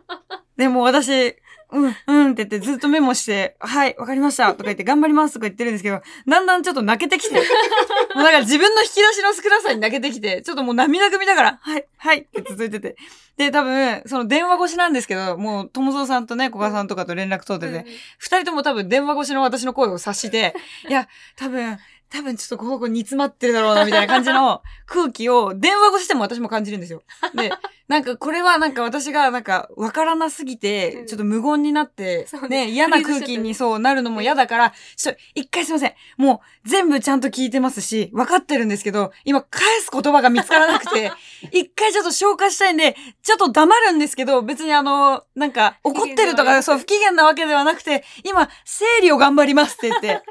[0.56, 1.36] でも私、
[1.70, 4.52] うん、うんって言ってずっとメモして、はい、わかりました。
[4.52, 5.34] とか言って頑張ります。
[5.34, 7.34] とか言ってるんですけど、だんだんちょっと泣けてきて、
[8.14, 12.96] もうなんか自分の引き出しの少なさに泣けてきて、ちょっともう涙ぐみながら、はい、はいって続いてて。
[13.36, 20.56] で、多分、その電話越しなんですけど、もう、友蔵さんとね、古賀さんとかと連絡取ってて、二人とも多分電話越しの私の声を察して、
[20.88, 21.78] いや、多分、
[22.10, 27.02] 多分ちょっとこの子煮詰まってるだろうな、みたいな感じの 空気を電話越しても私も感じるんですよ。
[27.34, 27.52] で、
[27.86, 35.94] なんかこれはなんか私がなんかわからなすぎうて、んちょっと無言になってねね、嫌な空気にそうなるのも嫌だから、ちょ一回すいません。
[36.16, 41.12] もう全部ちゃんと聞いてますし、分かってるんですけど、今返す言葉が見つからなくて、
[41.52, 50.22] 一回ちょっと消化したいんで、ちょっと黙るんですけど、別にあの、なんか怒ってるとか、そう、不機嫌なわけではなくて、今、整理を頑張りますって言って、あ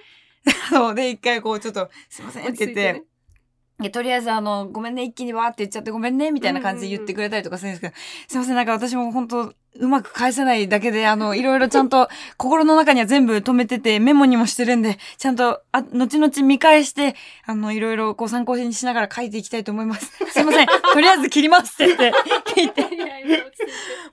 [0.71, 3.03] の、で、一回こう、ちょっと、すいませんって言って、
[3.79, 7.93] いやとりあえずあの、ごめんね、一気にわーって言っちゃってごめんね、みたいな感じで言ってくれたりとかするんですけど、
[8.27, 20.11] すいません、なんか私も本当うまく返せないだけで、あの、いろいろちゃんと 心の中には全部止めてて、メモにもしてるんで、ちゃんと、あ、後々見返して、あの、いろいろこう参考にしながら書いていきたいと思います。
[20.31, 22.11] すいません、とりあえず切りますって言って、
[22.55, 22.81] 言って。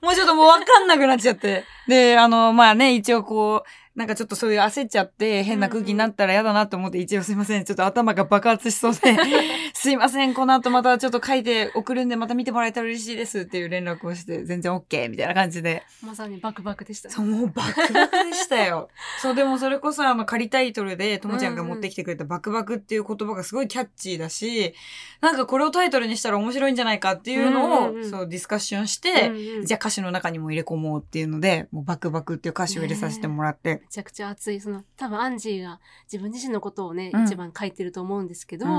[0.01, 1.63] もうちょっともうわかんなくなっちゃって。
[1.87, 7.63] で、あの、まあね、一応こう、なんかちょっとそういう焦っちゃって変な空気になったら嫌だなと思って一応すいません。
[7.63, 8.99] ちょっと頭が爆発しそうで、
[9.73, 10.33] すいません。
[10.33, 15.83] この後またちょっと書いて送るんでまた見てもらえたら嬉しいですっていう連絡をして全然 OK みたいな感じで。
[16.01, 18.89] まさにバクバクでしたねそう、もうバクバクでしたよ。
[19.21, 24.73] そう、でもそれこそあの仮タイトルでともちゃんが持ってきてくれたバクバクっていう言葉がすごいキャッチーだし、
[25.21, 33.84] なんかこれをタイトルにしたら面白いんじゃないかっていうのを、うんうんうんそうディスカッションして、うんうんじゃあ歌詞の中にも入れ込もうっていうので、もうバクバクっていう歌詞を入れさせてもらって。
[33.85, 34.59] めちゃくちゃ熱い。
[34.59, 35.79] その多分アンジーが
[36.11, 37.25] 自分自身のことをね、うん。
[37.25, 38.71] 一番書いてると思うんですけど、うん。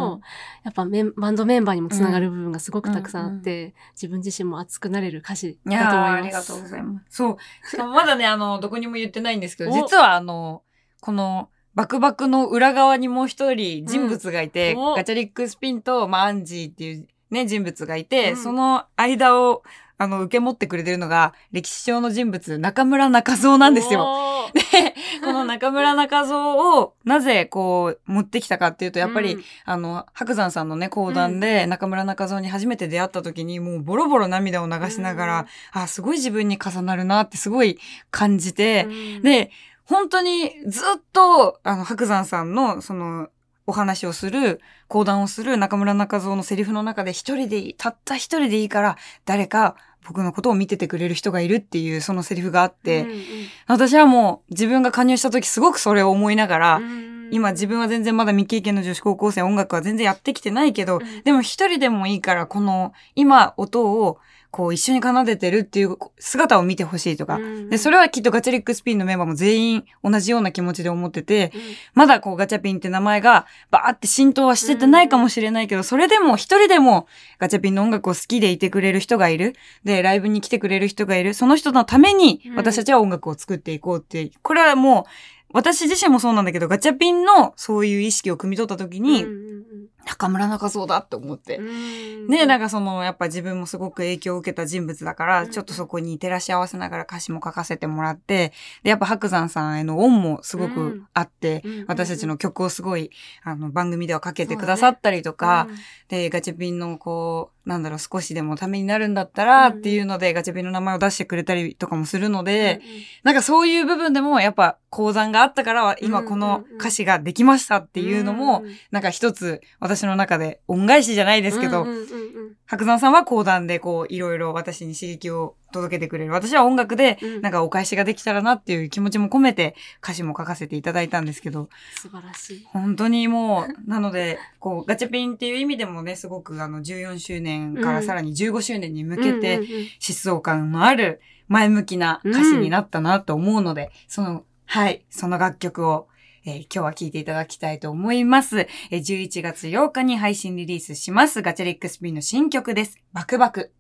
[0.65, 6.11] やっぱメンバンドメンバーにもつながる部分がすごくたくさんあって、自分自身も熱くなれる歌詞だと思います。
[6.11, 7.05] ーありがとうございます。
[7.11, 7.37] そう。
[7.69, 9.75] しかもまだね、あの、どこにも言ってないんですけど、お。
[9.75, 10.63] 実はあの、
[11.01, 18.37] この、バクバクの裏側にもう一人人物がいて、ガチャリックスピンと、まあ、アンジーっていうね、人物がいて、うん。
[18.37, 19.63] その間を、
[19.99, 24.07] あの、受け持ってくれてるのが、歴史上の人物、中村中蔵なんですよ。
[24.53, 29.43] で、この中村中蔵を、なぜこう、持ってきたかっていうと、やっぱり、うん。
[29.65, 37.79] あの、白山さんのね、講談で中村中蔵に初めて出会った時に、もうボロボロ涙を流しながら、あ、すごい自分に重なるなってすごい
[38.11, 39.51] 感じて、うん、で、
[39.85, 43.29] 本当にずっと、あの、白山さんの、その、
[43.67, 49.77] お話をする、講談をする中村中蔵のセリフの中で一人でいい、たった一人でいいから、誰か
[50.07, 53.19] 僕のことを見ててくれる人がいるっていうそのセリフがあって、うんうん。
[53.67, 61.23] 私はもう自分が加入した時すごくそれを思いながら、うん今自分は全然まだ未経験の女子高校生音楽は全然やってきてないけど、うん。
[61.25, 64.19] でも一人でもいいからこの今音を
[64.57, 71.61] こう一緒に奏でてるっていう姿を見てほしいとか、うんで、それはきっとガチャリックスピンのメンバーも全員同じような気持ちで思ってて、うん。
[71.93, 77.07] まだこうガチャピンって名前がバーって浸透はしててないかもしれないけど、それでも一人でも
[77.39, 79.55] ガチャピンの音楽を好きでいてくれる人がいる。
[79.85, 81.35] で、ライブに来てくれる人がいる。
[81.35, 82.55] その人のためにうん。
[82.55, 85.05] 私たちは音楽を作っていこうって、これはもう
[85.53, 89.67] 私自身もそうなんだけど、ガチャピンのそういう意識を汲み取った時に、うんうん
[90.07, 91.57] 中村中蔵だって思って。
[91.59, 92.29] うん。
[92.29, 95.51] ねなんかその、やっぱ自分もすごく影響を受けた人物だから、うん。
[95.51, 98.53] ちょっとそこに照らし合わせながら歌詞も書かせてもらって、
[98.85, 101.85] で、やっぱ白山さんへの恩もすごくあって、うん。
[101.89, 103.11] 私たちの曲をすごい、
[103.43, 105.67] あの、番組ではかけてくださったりとか、
[106.09, 112.81] で、ガチャピンのこう、なんだろう、少しでもためになるんだったら、うんっていうので、ガチャピンの名前を出してくれたりとかもするのうんで、
[113.25, 122.26] なんかそういう部分でも、やっぱ、講談があったから、今この歌詞ができましたっていうのも、なんか一つ、私の中で恩返しじゃないですけど、うんうんうんうん
[122.67, 126.33] 白山さんは講談でこう、いろいろ私に刺激を届けてくれる。
[126.33, 127.43] 私は音楽で、うん。
[127.43, 132.65] なんかお返しができたらなっていう気持ちも込めて歌詞も書かせていただいたんですけど、素晴らしい。
[132.73, 139.61] 本当にもう、なので、こう、ガチャピンっていう意味でもね、すごくあの、14周年からさらに15周年に向けて、
[140.01, 146.09] 疾走感のある前向きな歌詞になったなと思うので、その、はい、その楽曲を、
[146.49, 148.61] えー今日は聴いていただきたいと思います。
[148.61, 151.43] えー11月8日に配信リリースします。
[151.43, 152.99] ガチャリックスピンの新曲です。
[153.13, 153.73] バクバク。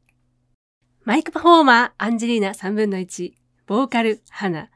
[1.04, 3.32] マイクパフォーマー、アンジェリーナ3分の1、
[3.68, 4.68] ボーカル、花、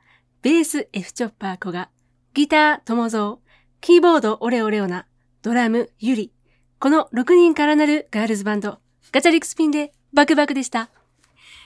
[0.42, 1.90] ベース、F チョッパー、コガ、
[2.33, 3.48] ギター、トモゾウ、
[3.81, 5.07] キーボード、オレオレオナ、
[5.42, 6.33] ドラム、ユリ。
[6.79, 8.79] この6人からなるガールズバンド、
[9.11, 10.90] ガチャリックスピンでバクバクでした。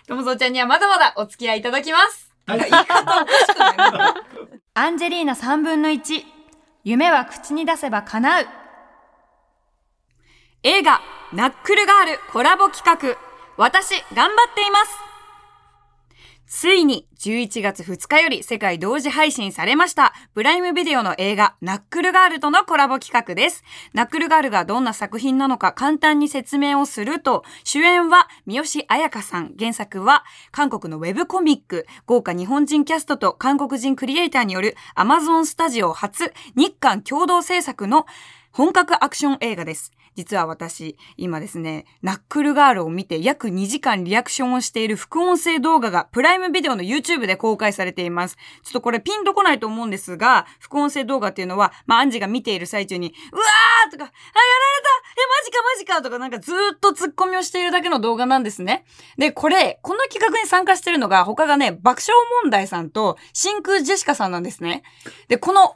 [0.09, 2.33] ともぞうちゃんにはまだまだお付き合いいただきます。
[2.47, 6.25] はい言い方おかしくないアンジェリーナ3分の1。
[6.83, 8.47] 夢は口に出せば叶う。
[10.65, 11.01] 映画、
[11.33, 13.17] ナックルガールコラボ企画、
[13.57, 15.04] 私、頑張っています。
[16.57, 23.65] ついに11月2日より世界同時配信されました、プライムビデオの映画、ナックルガールとのコラボ企画です。
[23.93, 38.07] ナックルガールがどんな作品なのか簡単に説明をすると、主演は三好彩香さん、原作は韓国のウェブコミック、豪華日本人キャストと韓国人クリエイターによる Amazon スタジオ初日韓共同制作の
[38.55, 39.91] 本格アクション映画です。
[40.15, 48.37] 実は私、今ですね、ナックルガールを見て約2時間リアクションをしている副音声動画がプライムビデオの YouTube で公開されています。
[48.63, 54.13] ちょっとこれピンとこないと思うんですが、副音声動画っていうのは、まあ、アンジが見ている最中に、うわーとか、あ、やられ
[54.85, 58.85] たえ、マジかマジかとかなんかずーっと突っ込みをしているだけの動画なんですね。
[59.19, 64.85] で、これ、この企画に参加してるのが、他がね、爆笑問題さんと真空ジェシカさんなんですね。
[65.27, 65.75] で、この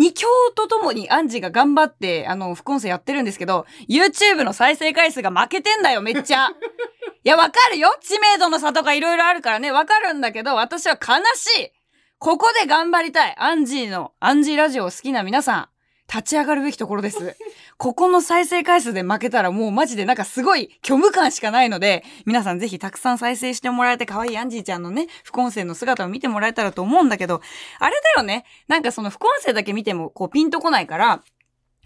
[0.00, 6.48] 二強とともにアンジが頑張って、あの、副音声やってるんですけど、YouTube の再生回数が負けてんだよ、めっちゃ。
[7.22, 7.94] いや、わかるよ。
[8.00, 11.72] 知名度の差とかいろいろあるからね、わかるんだけど、私は悲しい。
[12.18, 13.34] ここで頑張りたい。
[13.36, 15.68] アンジーの、アンジーラジオを好きな皆さん、
[16.12, 17.36] 立ち上がるべきところです。
[17.76, 27.40] ここの再生回数で負けたらもうマジでなんかすごい虚無感しかないので、皆さんぜひたくさん再生してもらえて可愛いアンジーちゃんのね、副音声の姿を見てもらえたらと思うんだけど、
[27.78, 28.44] あれだよね。
[28.66, 31.22] なんかその副音声だけ見てもこうピンとこないから、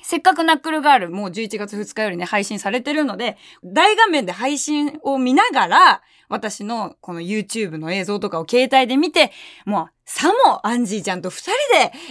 [0.03, 9.33] せっかくナックルガールもう11月2日よりね、配信されてるので、大画面で配信を見ながら、私のこの YouTube の映像とかを携帯で見て、
[9.65, 11.53] もう、さもアンジーちゃんと二人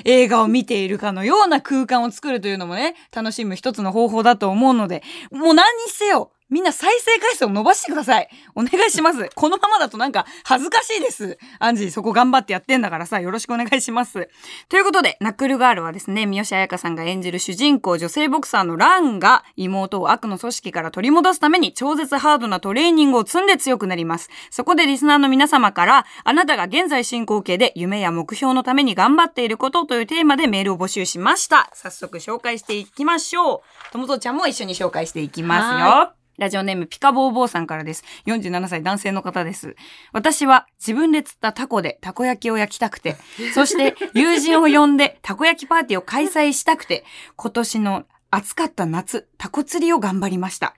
[0.03, 8.29] で映画を見ているかのような空間を作るというのもね、楽しむ一つの方法だと思うので、もう何にせよ、みんな再生回数を伸ばしてください。
[8.55, 9.29] お願いします。
[9.35, 11.37] このままだとなんか恥ずかしいです。
[11.59, 14.29] アンジーそこ頑張ってやってんだからさ、よろしくお願いします。
[14.69, 24.29] ということで、ナックルガールはですね、三好彩香さんが演じる主人公女性ボクサーのランが妹を悪の組織から取り戻すために超絶ハードなトレーニングを積んで強くなります。
[24.49, 31.69] そこでリスナーの皆様から、あなたが現在進行形で夢や目標のために頑張っていることというテーマでメールを募集しました。
[31.73, 33.91] 早速紹介していきましょう。
[33.91, 36.22] ともとちゃんも一緒に紹介していきますよ。
[36.37, 38.03] ラジオネームピカボーボーさんからです。
[38.25, 39.75] 47歳男性の方です。
[40.11, 43.15] 私は自分で釣ったタコでたこ焼きを焼きたくて、
[43.53, 47.03] そして友人を呼んでたこ焼きパーティーを開催したくて、
[47.35, 50.75] 今年の暑かった夏、タコ釣りを頑張りました。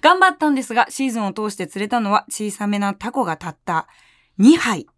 [0.00, 3.86] 頑張ったんですが、シーズンを通して釣れたのは小さめなタコがたった
[4.40, 4.88] 2杯。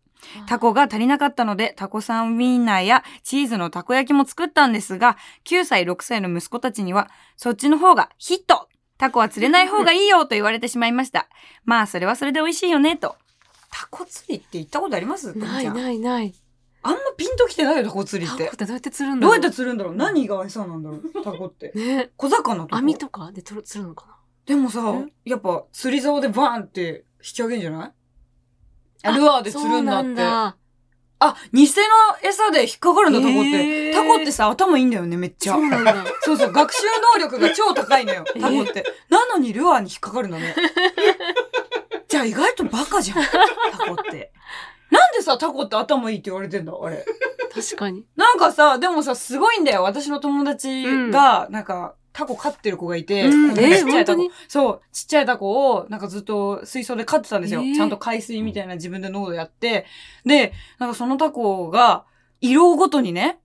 [0.46, 8.67] タコが足りなかったので、タコさんウィンナーやチーズのたこ焼きも作ったんですが、9歳、6歳の息子たちには、そっちの方がヒット
[8.98, 11.28] タコは釣れない方がいいよと言われてしまいました。
[11.64, 13.16] まあ、それはそれで美味しいよね、と。
[13.70, 15.36] タコ釣りって言ったことあります？
[15.38, 15.68] ないい。
[15.68, 16.34] ないない。
[16.82, 18.56] あんまピンときてないよ、タコ釣りってタコっ。
[18.56, 19.34] てどうやって釣るんだどう？
[19.34, 21.02] やろうって釣るんだろう何が餌なんだろう？
[21.22, 21.72] タコって。
[21.74, 22.76] ね小魚とか。
[22.76, 24.16] 網とかで釣る釣るのかな？
[24.46, 24.80] でもさ
[25.26, 27.92] え、やっぱ釣り竿でバーンって引き上げんじゃない？
[29.02, 30.58] あルアーで釣るんだって。
[31.20, 31.68] だあ、偽の
[32.22, 33.92] 餌で引っかかるんだ、タコって。
[33.92, 35.58] タコってさ、頭いいんだよね、めっちゃそ。
[35.58, 36.04] うなんだ。
[36.22, 36.82] そうそう、学習
[37.14, 38.84] 能力が超高いのよ、タコって。
[39.08, 40.54] なのにルアーに引っかかるんだね。
[42.08, 44.32] じゃあ意外とバカじゃん、タコって。
[44.90, 47.04] なんでさ、タコって頭いいって言われてんだ、あれ。
[47.54, 48.04] 確かに。
[48.16, 49.82] なんかさ、でもさ、すごいんだよ。
[49.82, 57.60] 私の友達が、なんか、タコ飼ってる子がいて、ちっちゃいタコそう、ちっちゃいタコを、なんかずっと水槽で飼ってたんですよ。
[57.60, 59.86] えーちゃんと海水みたいな自分で濃度やって。
[60.24, 62.06] で、なんかそのタコが、
[62.40, 63.38] 色ごとにね、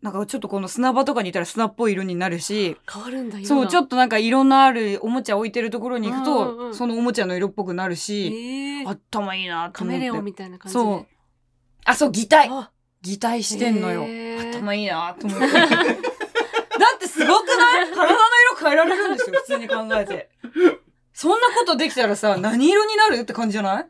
[0.00, 3.44] なんかちょっとこの砂場とかにいたら砂っぽい色になるし、変わるんだよ。
[3.46, 9.78] そう、ちょっっとなんか色のあるおもちゃ置いてるところに行くと、うんうんうんそのおもちゃの色っぽくなるとし、えー、頭いいなと思って。
[9.78, 10.84] カメレオンみたいな感じで。
[10.84, 11.06] そう。
[11.84, 12.48] あ、そう、擬態。
[12.48, 12.70] あ
[13.02, 14.02] 擬態してんのよ。
[14.50, 15.46] 頭いいなと思って。
[15.52, 15.66] だ
[16.96, 17.73] ってすごくない？
[18.64, 20.30] 変えられるんですよ、普通に考えて。
[21.12, 23.20] そんなことできたらさ、何色になる？
[23.20, 23.86] って感じじゃない？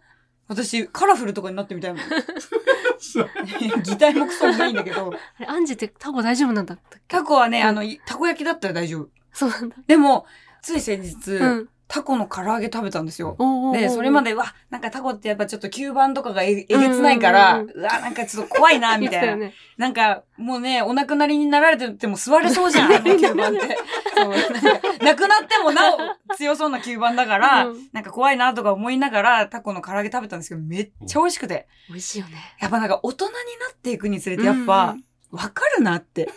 [0.48, 2.02] 私、カラフルとかになってみたいもん。
[3.82, 5.10] 擬態もクソもないんだけど。
[5.38, 7.16] あれ、アンジってタコ大丈夫なんだったっけ？
[7.16, 9.08] タコはね、うんあの、いたこ焼きだったら大丈夫。
[9.32, 9.76] そうなんだ。
[9.86, 10.26] でも、
[10.62, 11.68] つい先日、うん。
[11.86, 13.36] タコの唐揚げ食べたんですよ。
[13.72, 19.36] で、それまで、うわ、なんかタコってやっぱちょっと吸盤とかがええげつないから、うわ、なんかちょっと怖いな、みたいな。
[19.36, 19.54] ね。
[19.76, 23.78] なんか、もうね、お亡くなりになられてても座れそうじゃん、 あの吸盤って。
[24.16, 31.68] そう、なんか、亡くなってもなお強そうな吸盤だから、うんなんか怖いなとか思いながら、タコの唐揚げ食べたんですけど、めっちゃ美味しくて。
[31.88, 32.56] 美味しいよね。
[32.60, 33.36] やっぱなんか大人にな
[33.72, 34.96] っていくにつれて、やっぱ、
[35.30, 36.30] わかるなって。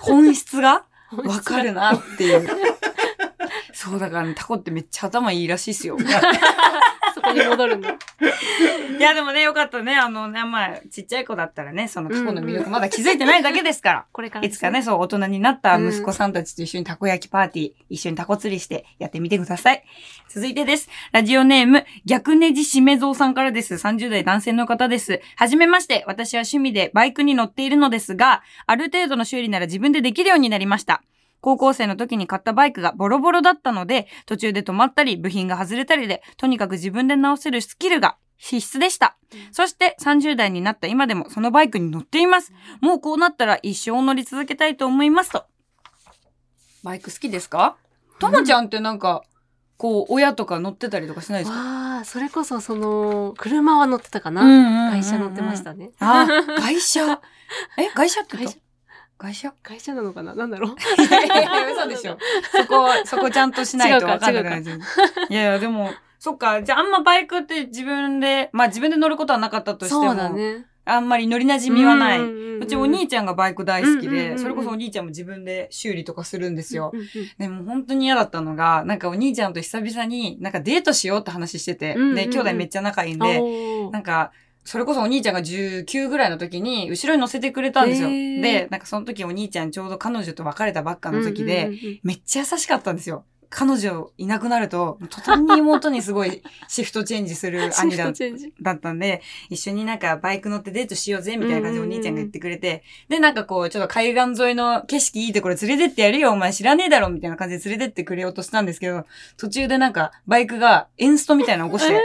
[0.00, 0.84] 本質が
[1.24, 2.48] わかるなっていう。
[3.74, 5.98] そう、だからね、タコってめっちゃ頭いいらしいっすよ。
[7.14, 7.90] そこに戻るんだ。
[7.90, 9.94] いや、でもね、よかったね。
[9.94, 14.06] あのね、まあ、ちっちゃい子だったらね、その過去の魅力まだ気づいてないだけですから。
[14.12, 14.82] これから、いつかね、。
[14.82, 19.84] そう、大人になった息子さんたちと一緒にたこ焼きパーティー、一緒にタコ釣りしてやってみてください。
[20.28, 20.88] 続いてです。
[21.12, 23.74] ラジオネーム、逆ネジしめぞうさんからです。
[23.74, 25.20] 30代男性の方です。
[25.36, 31.02] はじめまして、私は趣味でバイクに乗っているのですが、ある程度の修理なら自分でできるようになりました。
[31.44, 39.18] 高校生の時に買ったバイクがボロボロだったので、途中で止まったり、部品が外れたりで、とにかく自分で直せるスキルが必須でした。
[39.52, 42.54] そして30代になった今でもそのバイクに乗っています。
[42.80, 45.44] もうこうなったら一生乗り続けたいと思いますと。
[46.82, 47.76] バイク好きですか？
[48.20, 49.22] ともちゃんってなんか、
[49.76, 51.58] こう、親とか乗ってたりとかしないですか？
[51.58, 54.90] わあ、それこそその、車は乗ってたかな。
[54.90, 55.90] 会社乗ってましたね。
[55.98, 56.26] あ、
[56.58, 57.20] 外車。
[57.76, 58.56] え、外車って言った
[59.18, 60.34] 外車会社なのかな？
[60.34, 60.72] なんだろう？
[60.72, 62.18] いやいやいや嘘でしょ。
[62.52, 64.62] そこ、そこちゃんとしないと分かんなくなる。
[65.30, 66.62] いやいや、でも、そっか。
[66.62, 70.66] じゃあ、あんまバイクって自分で、まあ自分で乗ることはなかったとしても、そうだね。
[70.86, 72.20] あんまり乗り馴染みはない。
[72.20, 76.92] うちお兄ちゃんがバイク大好きで、それこそお兄ちゃんも自分で修理とかするんですよ。
[77.38, 84.32] でも本当に嫌だったのが、なんかお兄ちゃんと久々になんかデートしようって話してて、で、兄弟めっちゃ仲いいんおで、ーなんか、
[84.64, 88.08] それこそお兄ちゃんが19ぐらいの時に後ろに乗せてくれたんですよ。
[88.08, 91.70] で、なんかその時お兄ちゃんちょうど彼女と別れたばっかの時で、
[92.02, 93.24] めっちゃ優しかったんですよ。
[93.50, 98.12] 彼女いなくなると、途端に妹にすごいシフトチェンジする 兄だ
[98.62, 109.06] だったんで、一緒になんかバイク乗ってデートしようぜ、みたいな感じでお兄ちゃんが言ってくれて、で、なんかこう、ちょっと海岸沿いの景色いいところ連れてってやるよ、お前知らねえだろ、みたいな感じで連れてってくれようとしたんですけど、
[109.36, 112.02] 途中でなんかバイクがエンストみたいなの起こして、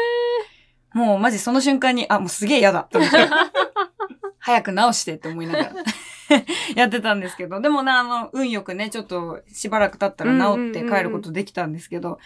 [0.94, 3.18] もうマジその瞬間に、あ、もうすげえ嫌だって思って、
[4.40, 5.72] 早く直してって思いながら
[6.76, 12.20] やってたんですけど、でもね、あの、運よくね、ちょっとしばらく経ったら治って帰ることできたんですけど、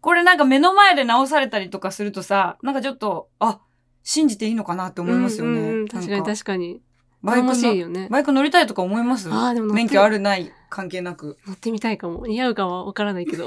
[0.00, 3.60] これなんか目の前で直されたりとかするとさ、なんかちょっと、あ、
[4.02, 5.60] 信じていいのかなって思いますよね。
[5.60, 6.80] うんうんうん確かになん確かに。
[7.22, 8.08] バイク楽しいのよね。
[8.10, 9.30] バイク乗りたいとか思います？
[9.30, 11.36] ああ、でも免許あるない関係なく。
[11.46, 12.26] 乗ってみたいかも。
[12.26, 13.46] 似合うかはわからないけど。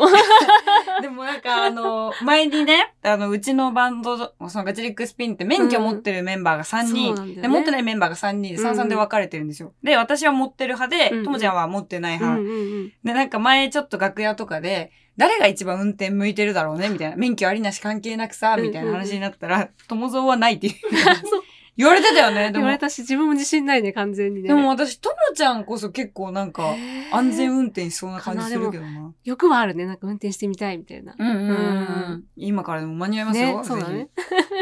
[1.01, 9.73] でもなんかあの、前にね、あの、うちのバンド、そのガチリックスピンって免許持ってるメンバーが3人、そうなんねで持ってないメンバーが3人で3、3で分かれてるんですよ。
[9.83, 12.41] で、私は持ってる派で、うんうんともちゃんは持ってないうん派。
[12.41, 12.51] うんう
[12.85, 12.91] ん。
[13.03, 17.15] で、なんか前ちょっと楽屋とかで、誰が一番運転向いてるだろうねみたいな。
[17.15, 20.73] 免許ありなし関係なくさ、みたいな話になったら、友蔵はないっていう。
[20.73, 21.42] そ う
[21.75, 22.51] 言われてたよね。
[22.51, 24.47] でも言われ、たし、自分も自信ないね、完全にね。
[24.47, 26.75] でも私、ともちゃんこそ結構なんか、
[27.11, 29.11] 安全運転しそうな感じするけどな。
[29.23, 29.85] 欲はあるね。
[29.85, 31.15] なんか運転してみたいみたいな。
[31.17, 32.23] うんうんうん。
[32.35, 33.59] 今からでも間に合いますよ。
[33.59, 33.95] ね、そうだね。
[33.95, 34.09] ぜ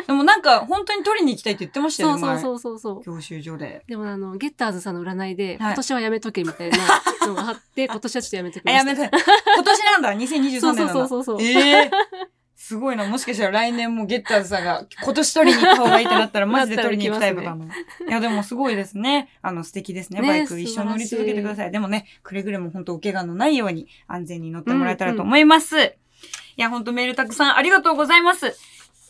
[0.01, 0.07] ひ。
[0.07, 2.21] でもなんか、本当に取りに行きたいって言ってましたよね。
[2.21, 3.03] そうそううそうそうそう。
[3.03, 3.83] 教習所で。
[3.87, 6.77] でもあの、ゲッターズさんの占いで、はい今年はやめとけみたいな
[7.27, 8.89] のがあって、今年はちょっとやめときあ、ました。
[8.91, 9.17] やめて。
[9.55, 10.13] 今年なんだ。
[10.13, 10.93] 2023そう年なんだ。
[10.93, 11.41] そうそうそうそう。
[11.41, 11.91] ええ
[12.63, 13.07] すごいな。
[13.07, 17.75] もしかしたら来年もゲッターズさんが今年取りに行った方がいいってなったら マジで取りに行きたいパターンだ。
[18.07, 19.29] いや、でもすごいですね。
[19.41, 20.21] あの、素敵ですね。
[20.21, 21.71] ねバイク一生乗り続けてください。
[21.71, 25.75] でもね、くれぐれも本当お怪我のないように安全に乗ってもらえたらと思います。
[25.81, 25.91] い
[26.55, 28.55] や、本当メールたくさんありがとうございます。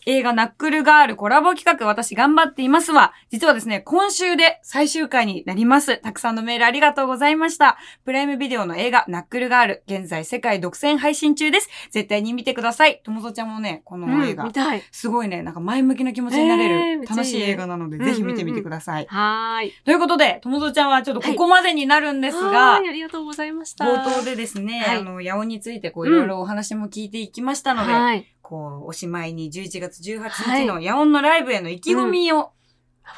[0.08, 3.14] 映画ナックルガールコラボ企画私頑張っていますわ。
[3.30, 5.98] 実はですね、今週で最終回になります。
[5.98, 7.78] たくさんのメールありがとうございました。
[8.04, 11.70] プライムビデオの映画ナックルガール、現在世界独占配信中です。
[11.92, 13.02] 絶対に見てください。
[13.04, 14.82] ともぞちゃんもね、この映うん、画、見たい。
[14.92, 19.06] すごいね、なんか前向きな気持ちになれえーるめっちゃいいね楽しい映画なので、うんうんうんぜひ見てみてください。
[19.08, 19.74] はーい。
[19.86, 23.86] ということで、ともぞちゃんはちょっとここまでになるんですが、はーいありがとうございました。
[23.86, 28.26] 冒頭でですね、はいあの、八尾についてこういろいろお話も聞いていきましたので、はい。
[28.52, 32.52] こう、おしまいに11月18日の八尾のライブへの意気込みを、わ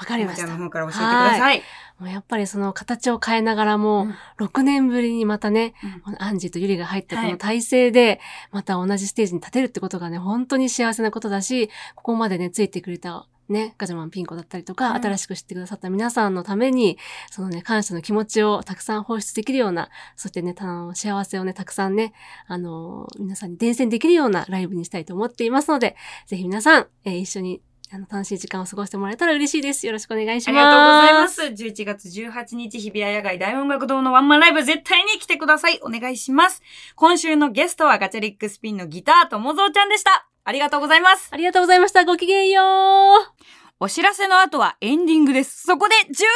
[0.06, 0.54] かりともちゃんました。
[0.54, 1.64] もの方から教えてください。
[2.02, 4.10] うやっぱりその形を変えながらも、
[4.40, 5.74] 6年ぶりにまたね、
[6.06, 8.20] このアンジーとユリが入ったこの体制で、
[8.52, 16.98] また同じステージに立てるってことがね、本当に幸せなことだし、ここまでね、ついてくれた、ね、ガジャマンピンコだったりとか、うん新しく知ってくださった皆さんのために、
[17.32, 20.66] そのね、感謝の気持ちをたくさん放出できるような、そしてね、た
[20.96, 22.14] 幸せをね、たくさんね、
[22.48, 25.96] あのー皆さんに伝染できるようなライブにしたいと思っていますので、
[26.28, 29.86] ぜひ皆さん、えー一緒にあの楽しい時間を過ごしてもらえたら嬉しいです。
[29.86, 30.50] よろしくお願いします。
[30.50, 31.42] ありがとうございます。
[31.64, 35.80] 11月18日日比谷野外大音楽堂のワンマンライブ絶対に来てください。
[35.84, 36.64] お願いします。
[36.96, 40.33] 今週のゲストはガチャリックスピンのギターともぞうちゃんでした。
[40.46, 41.30] ありがとうございます。
[41.32, 42.04] ありがとうございました。
[42.06, 43.44] ごきげんよう。
[43.80, 45.64] お知らせの後はエンディングです。
[45.64, 46.28] そこで重大発表が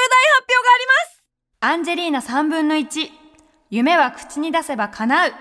[0.74, 1.24] あります
[1.60, 3.10] アンジェリーナ3分の1
[3.70, 5.32] 夢は口に出せば叶う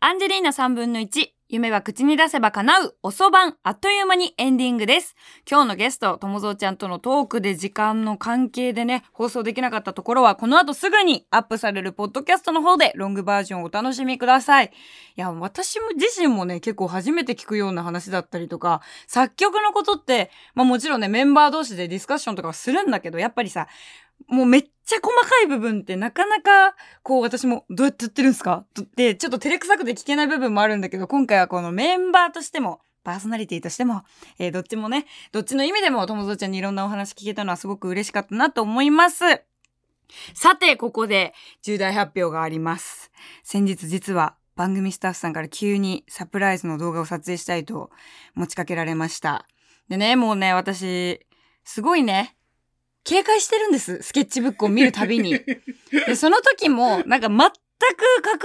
[0.00, 5.14] アンジェリーナ3分の1、夢は口に出せば叶う、おそばん、あっという間にエンディングです。
[5.48, 14.72] 今日のゲスト、ともぞうちゃんとのトークで時間の関係でね、放送できなかったところは、この後すぐにアップされるポッドキャストの方でロングバージョンをお楽しみください。
[15.16, 23.68] いや、私も自身もね、結構初めて聞くような話だったりとか、作曲のことって、まあもちろんね、メンバー同士でディスカッションとかはするんだけど、やっぱりさ、
[24.26, 28.64] もうめっちっちゃ細かい部分ってなかなか、こう私もどうやってやってるんですか？
[28.80, 34.02] って、ちょっと照れくさくて聞けない部分もあるんだけど、今回はこのメンバーとしても、パーソナリティとしても、
[34.38, 39.24] えーどっちもね、どっちの意味でも、ともぞちゃんにいろんなお話聞けたのはすごく嬉しかったなと思います。
[40.34, 41.32] さて、ここで
[41.62, 43.10] 重大発表があります。
[43.42, 47.90] 先日実は番組スタッフさんから急にサプライズの動画を撮影したいと
[48.34, 49.46] 持ちかけられました。
[49.88, 51.20] でね、もうね、私、
[51.64, 52.36] すごいね、
[53.04, 54.02] 警戒してるんです。
[54.02, 55.38] スケッチブックを見るたびに。
[56.06, 57.52] で、その時も、なんか全く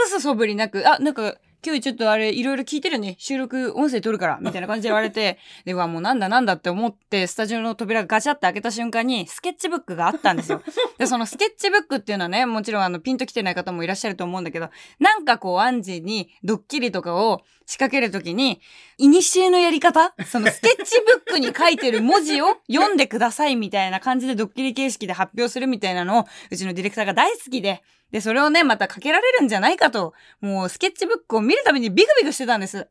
[0.03, 3.15] 隠す素振りなく、あ、なんか、今日ちょっとあれ、いろいろ聞いてるね。
[3.19, 10.61] 収録、音声撮るから、 みたいな感じで言われて、で、うわ、もうなんだなんだって思って、スタジオの扉がガチャって開けた瞬間に、スケッチブックがあったんですよ。
[10.97, 18.61] で、そのスケッチブックっていうのはね、もちろんあの、ピンと来てない方もいらっしゃると思うんだけど、なんかこう、アンジーにドッキリとかを仕掛けるときに、
[18.97, 20.13] いにしえのやり方？
[20.25, 32.87] そのスケッチブックに書いてる文字を読んでくださいみたいな感じでドッキリ形式で発表するみたいなのを、うちのディレクターが大好きで、で、それをね、またかけられるんじゃないかと、もうスケッチブックを見るたびにビクビクしてたんです。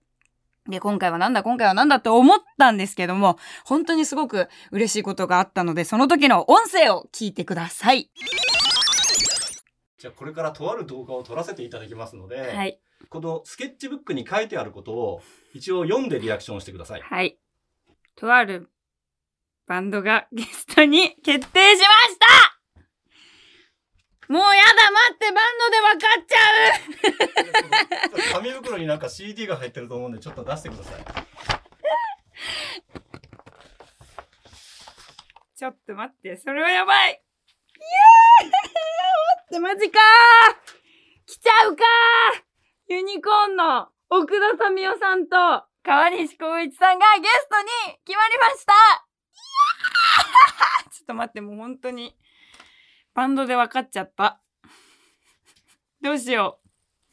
[0.68, 8.10] で、今回はなんだ、今回はなんだって思ったんですけども、本当にすごく嬉しいことがあったので、その時の音声を聞いてください。
[9.98, 12.78] じゃあこれからとある動画を撮らせていただきますので、はい。
[13.08, 15.22] このスケッチブックに書いてあることを
[15.54, 17.00] 一応読んでリアクションしてください。
[17.00, 17.38] はい。
[18.14, 18.68] とある
[19.66, 22.47] バンドがゲストに決定しました
[24.28, 26.38] もうやだ待ってバンドで分かっちゃ
[28.30, 28.32] う。
[28.34, 31.04] 紙袋になんか CD が入ってると思うんでちょっと出してください。
[35.56, 37.10] ちょっと待って、それはやばい。
[37.10, 37.14] イ
[38.44, 39.98] エーって、マジか。
[39.98, 40.02] ー
[41.26, 41.84] 来ちゃうか。
[42.88, 45.36] ーユニコーンの奥田民生さんと
[45.82, 48.72] 川西光一さんがゲストに決まりました。
[50.92, 52.16] ちょっと待って、もう本当に
[53.18, 54.40] バンドで分かっちゃった。
[56.00, 56.60] どうしよ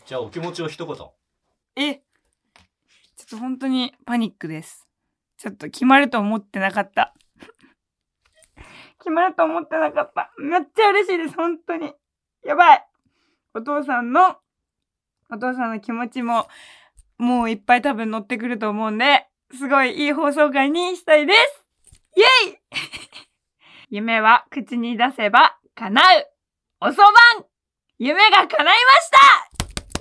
[0.05, 0.95] じゃあお気持ちを一言。
[0.95, 1.09] う。
[1.75, 2.01] えちょ
[3.23, 4.87] っと本当にパニックです。
[5.39, 7.15] ちょっと決まると思ってなかった。
[8.99, 10.31] 決まると思ってなかった。
[10.37, 11.91] めっちゃ嬉しいです、本当に。
[12.45, 12.85] やばい。
[13.55, 14.37] お父さんの、
[15.31, 16.47] お父さんの気持ちも、
[17.17, 19.25] もういっぱい多分乗ってくると思うんで、
[19.57, 21.67] すごいいい放送回にしたいです。
[22.15, 22.59] イェイ
[23.89, 26.27] 夢は口に出せば叶う。
[26.79, 27.11] おそばん。
[27.97, 29.17] 夢が叶いました。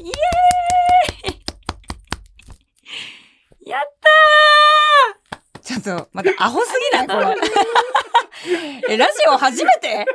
[0.01, 1.33] イエー
[3.67, 3.71] イ。
[3.71, 5.61] やったー。
[5.63, 7.09] ちょっと、またアホすぎない？
[7.09, 7.37] これ。
[8.95, 10.07] え、ラジオ初めて？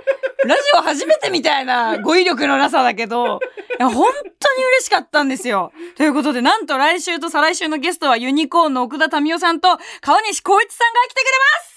[0.46, 3.40] ラジオ初めてみたいな語彙力のなさだけど、
[3.80, 5.74] いや、本当に嬉しかったんですよ。
[5.98, 11.69] ということで、なんと来週と再来週のゲストはユニコーンの奥田民生さんと川西光一さんが来てくれます。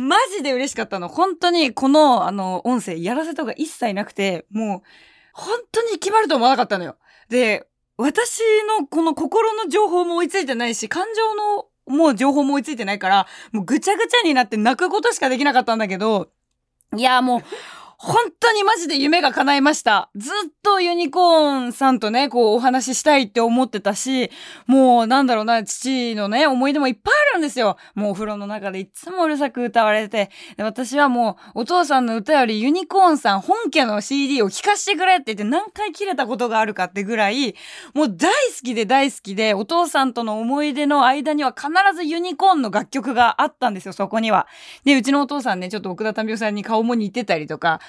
[0.00, 1.08] マジで嬉しかったの。
[1.08, 4.88] 本当にこの、あの、音声やらせとか一切なくて、もう、
[5.32, 6.96] 本当に決まると思わなかったのよ。
[7.28, 8.40] で、私
[8.78, 16.28] のこの心の情報も追いついてないし、感情のもう情報も追いついてないから、もうぐちゃぐちゃになって泣くことしかできなかったんだけど、
[16.96, 17.42] いや、もう、
[18.00, 20.08] 本当にマジで夢が叶いました。
[20.14, 20.32] ずっ
[20.62, 24.30] とユニコーンさんとね、こうお話ししたいって思ってたし、
[24.68, 27.76] もうなんだろうな、父のね、思い出もいっぱいあるんですよ。
[27.96, 37.56] もうお風呂の中でいつもうるさく歌われて、で私はもうお父さんの歌よりユニコーンさん本家の CD を聴かせてくれって言って何回切れたことがあるかってぐらい、
[37.94, 44.46] もう大好きで大好きで、お父さんとの思い出の間には必ずユニコーンの楽曲があったんですよ、そこには。
[44.84, 47.80] で、うちのお父さんね、ちょっと奥田民生さんに顔も似てたりとか、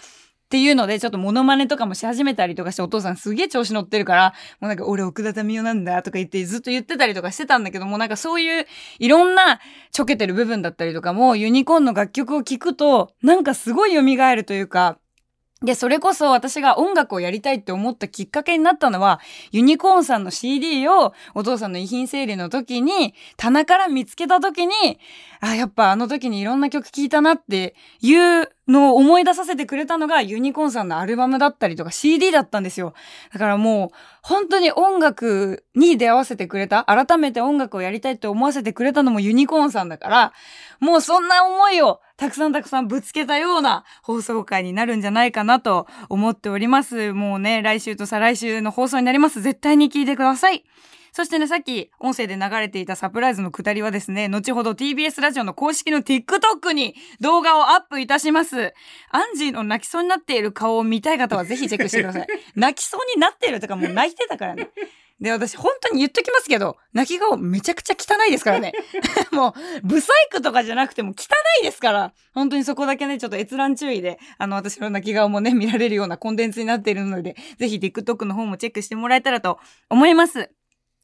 [0.50, 8.66] っていうので、ちょっとモノマネとかもし始めたりとかして、お父さんすげえ調子乗ってるから、もうなんか、俺奥田民生なんだとか言って、ずっと言ってたりとかしてたんだけども、なんかそういう、
[8.98, 9.60] いろんな
[9.92, 14.98] ちょけてる部分だったりとかも、ユニコーンの楽曲を聴くと、なんかすごい蘇るというか、
[15.62, 19.20] で、それこそ私が音楽をやりたいって思ったきっかけになったのは、
[19.52, 24.74] ユニコーンさんの CD をお父さんの遺品整理の時に、棚から見つけた時に、
[25.42, 32.94] あ、やっぱあの時にいろんな曲聴いたなっていうのを思い出させてくれたのがユニコーンさんのアルバムだったりとか CD だったんですよ。
[33.34, 33.90] だからもう、
[34.22, 40.34] 本当に音楽に出会わせてくれた、改めて音楽をやりたいって思わせてくれたのもユニコーンさんだから、
[40.80, 47.14] もうそんな思いをたくさんたくさんぶつけたような放送回になるんじゃないかなと思っております。
[47.14, 49.42] もうね、来週と再来週の放送になります。
[49.42, 50.66] 絶対に聞いてください。
[51.14, 58.74] そしてね、さっき音声で流れていたサプライズのくだりはですね、後ほど TBS ラジオの公式の TikTok に動画をアップいたします。
[59.12, 62.28] アンジーの泣きそうになっている顔を見たい方はぜひチェックしてください。
[62.56, 64.70] 泣きそうになっているとかもう泣いてたからね。
[65.22, 68.72] で、私本当に言っときますけど、泣き顔めちゃくちゃ汚いですからね。
[69.32, 69.54] も
[69.84, 71.26] う、ブサイクとかじゃなくても汚
[71.62, 79.60] いですから、本当にそこだけね、ちょっと閲覧注意で、あの、私の泣き顔もね、見られるようなコンテンツになっているので、ぜひ TikTok の方もチェックしてもらえたらと
[79.90, 80.52] 思います。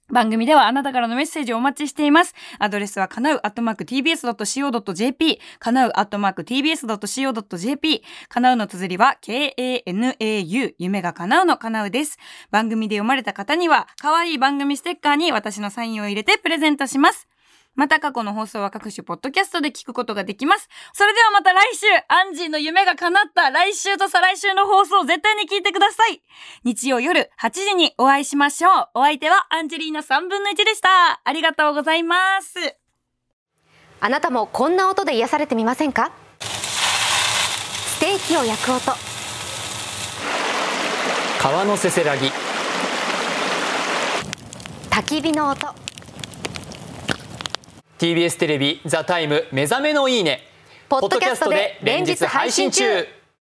[0.10, 2.34] 番組ではあなたからのメッセージをお待ちしています。
[2.60, 12.18] アドレスはかなうアットマーク tbs.co.jp、かなうアットマーク tbs.co.jp、かなうの綴りは k-a-n-a-u、夢がかなうのかなうです。
[12.51, 17.28] 番組で読まれた方には、可愛い番組ステッカーに私のサインを入れてプレゼントします。
[17.76, 20.69] また過去の放送は各種ポッドキャストで聞くことができます。
[20.93, 26.21] それではまた来週、アンジーの夢が叶った来週と再来週の放送絶対に聞いてください。
[26.63, 28.89] 日曜夜8時にお会いしましょう。
[28.95, 31.21] お相手はアンジェリーナ3分の1でした。
[31.23, 32.76] ありがとうございます。
[33.99, 36.11] あなたもこんな音で癒されてみませんか？
[36.39, 38.91] ステーキを焼く音
[41.41, 42.32] 川のせせらぎ
[44.89, 45.85] 焚き火の音
[47.98, 50.48] TBS テレビ「ザタイム目覚めのいいね」
[50.89, 53.08] ポッドキャストで連日配信中。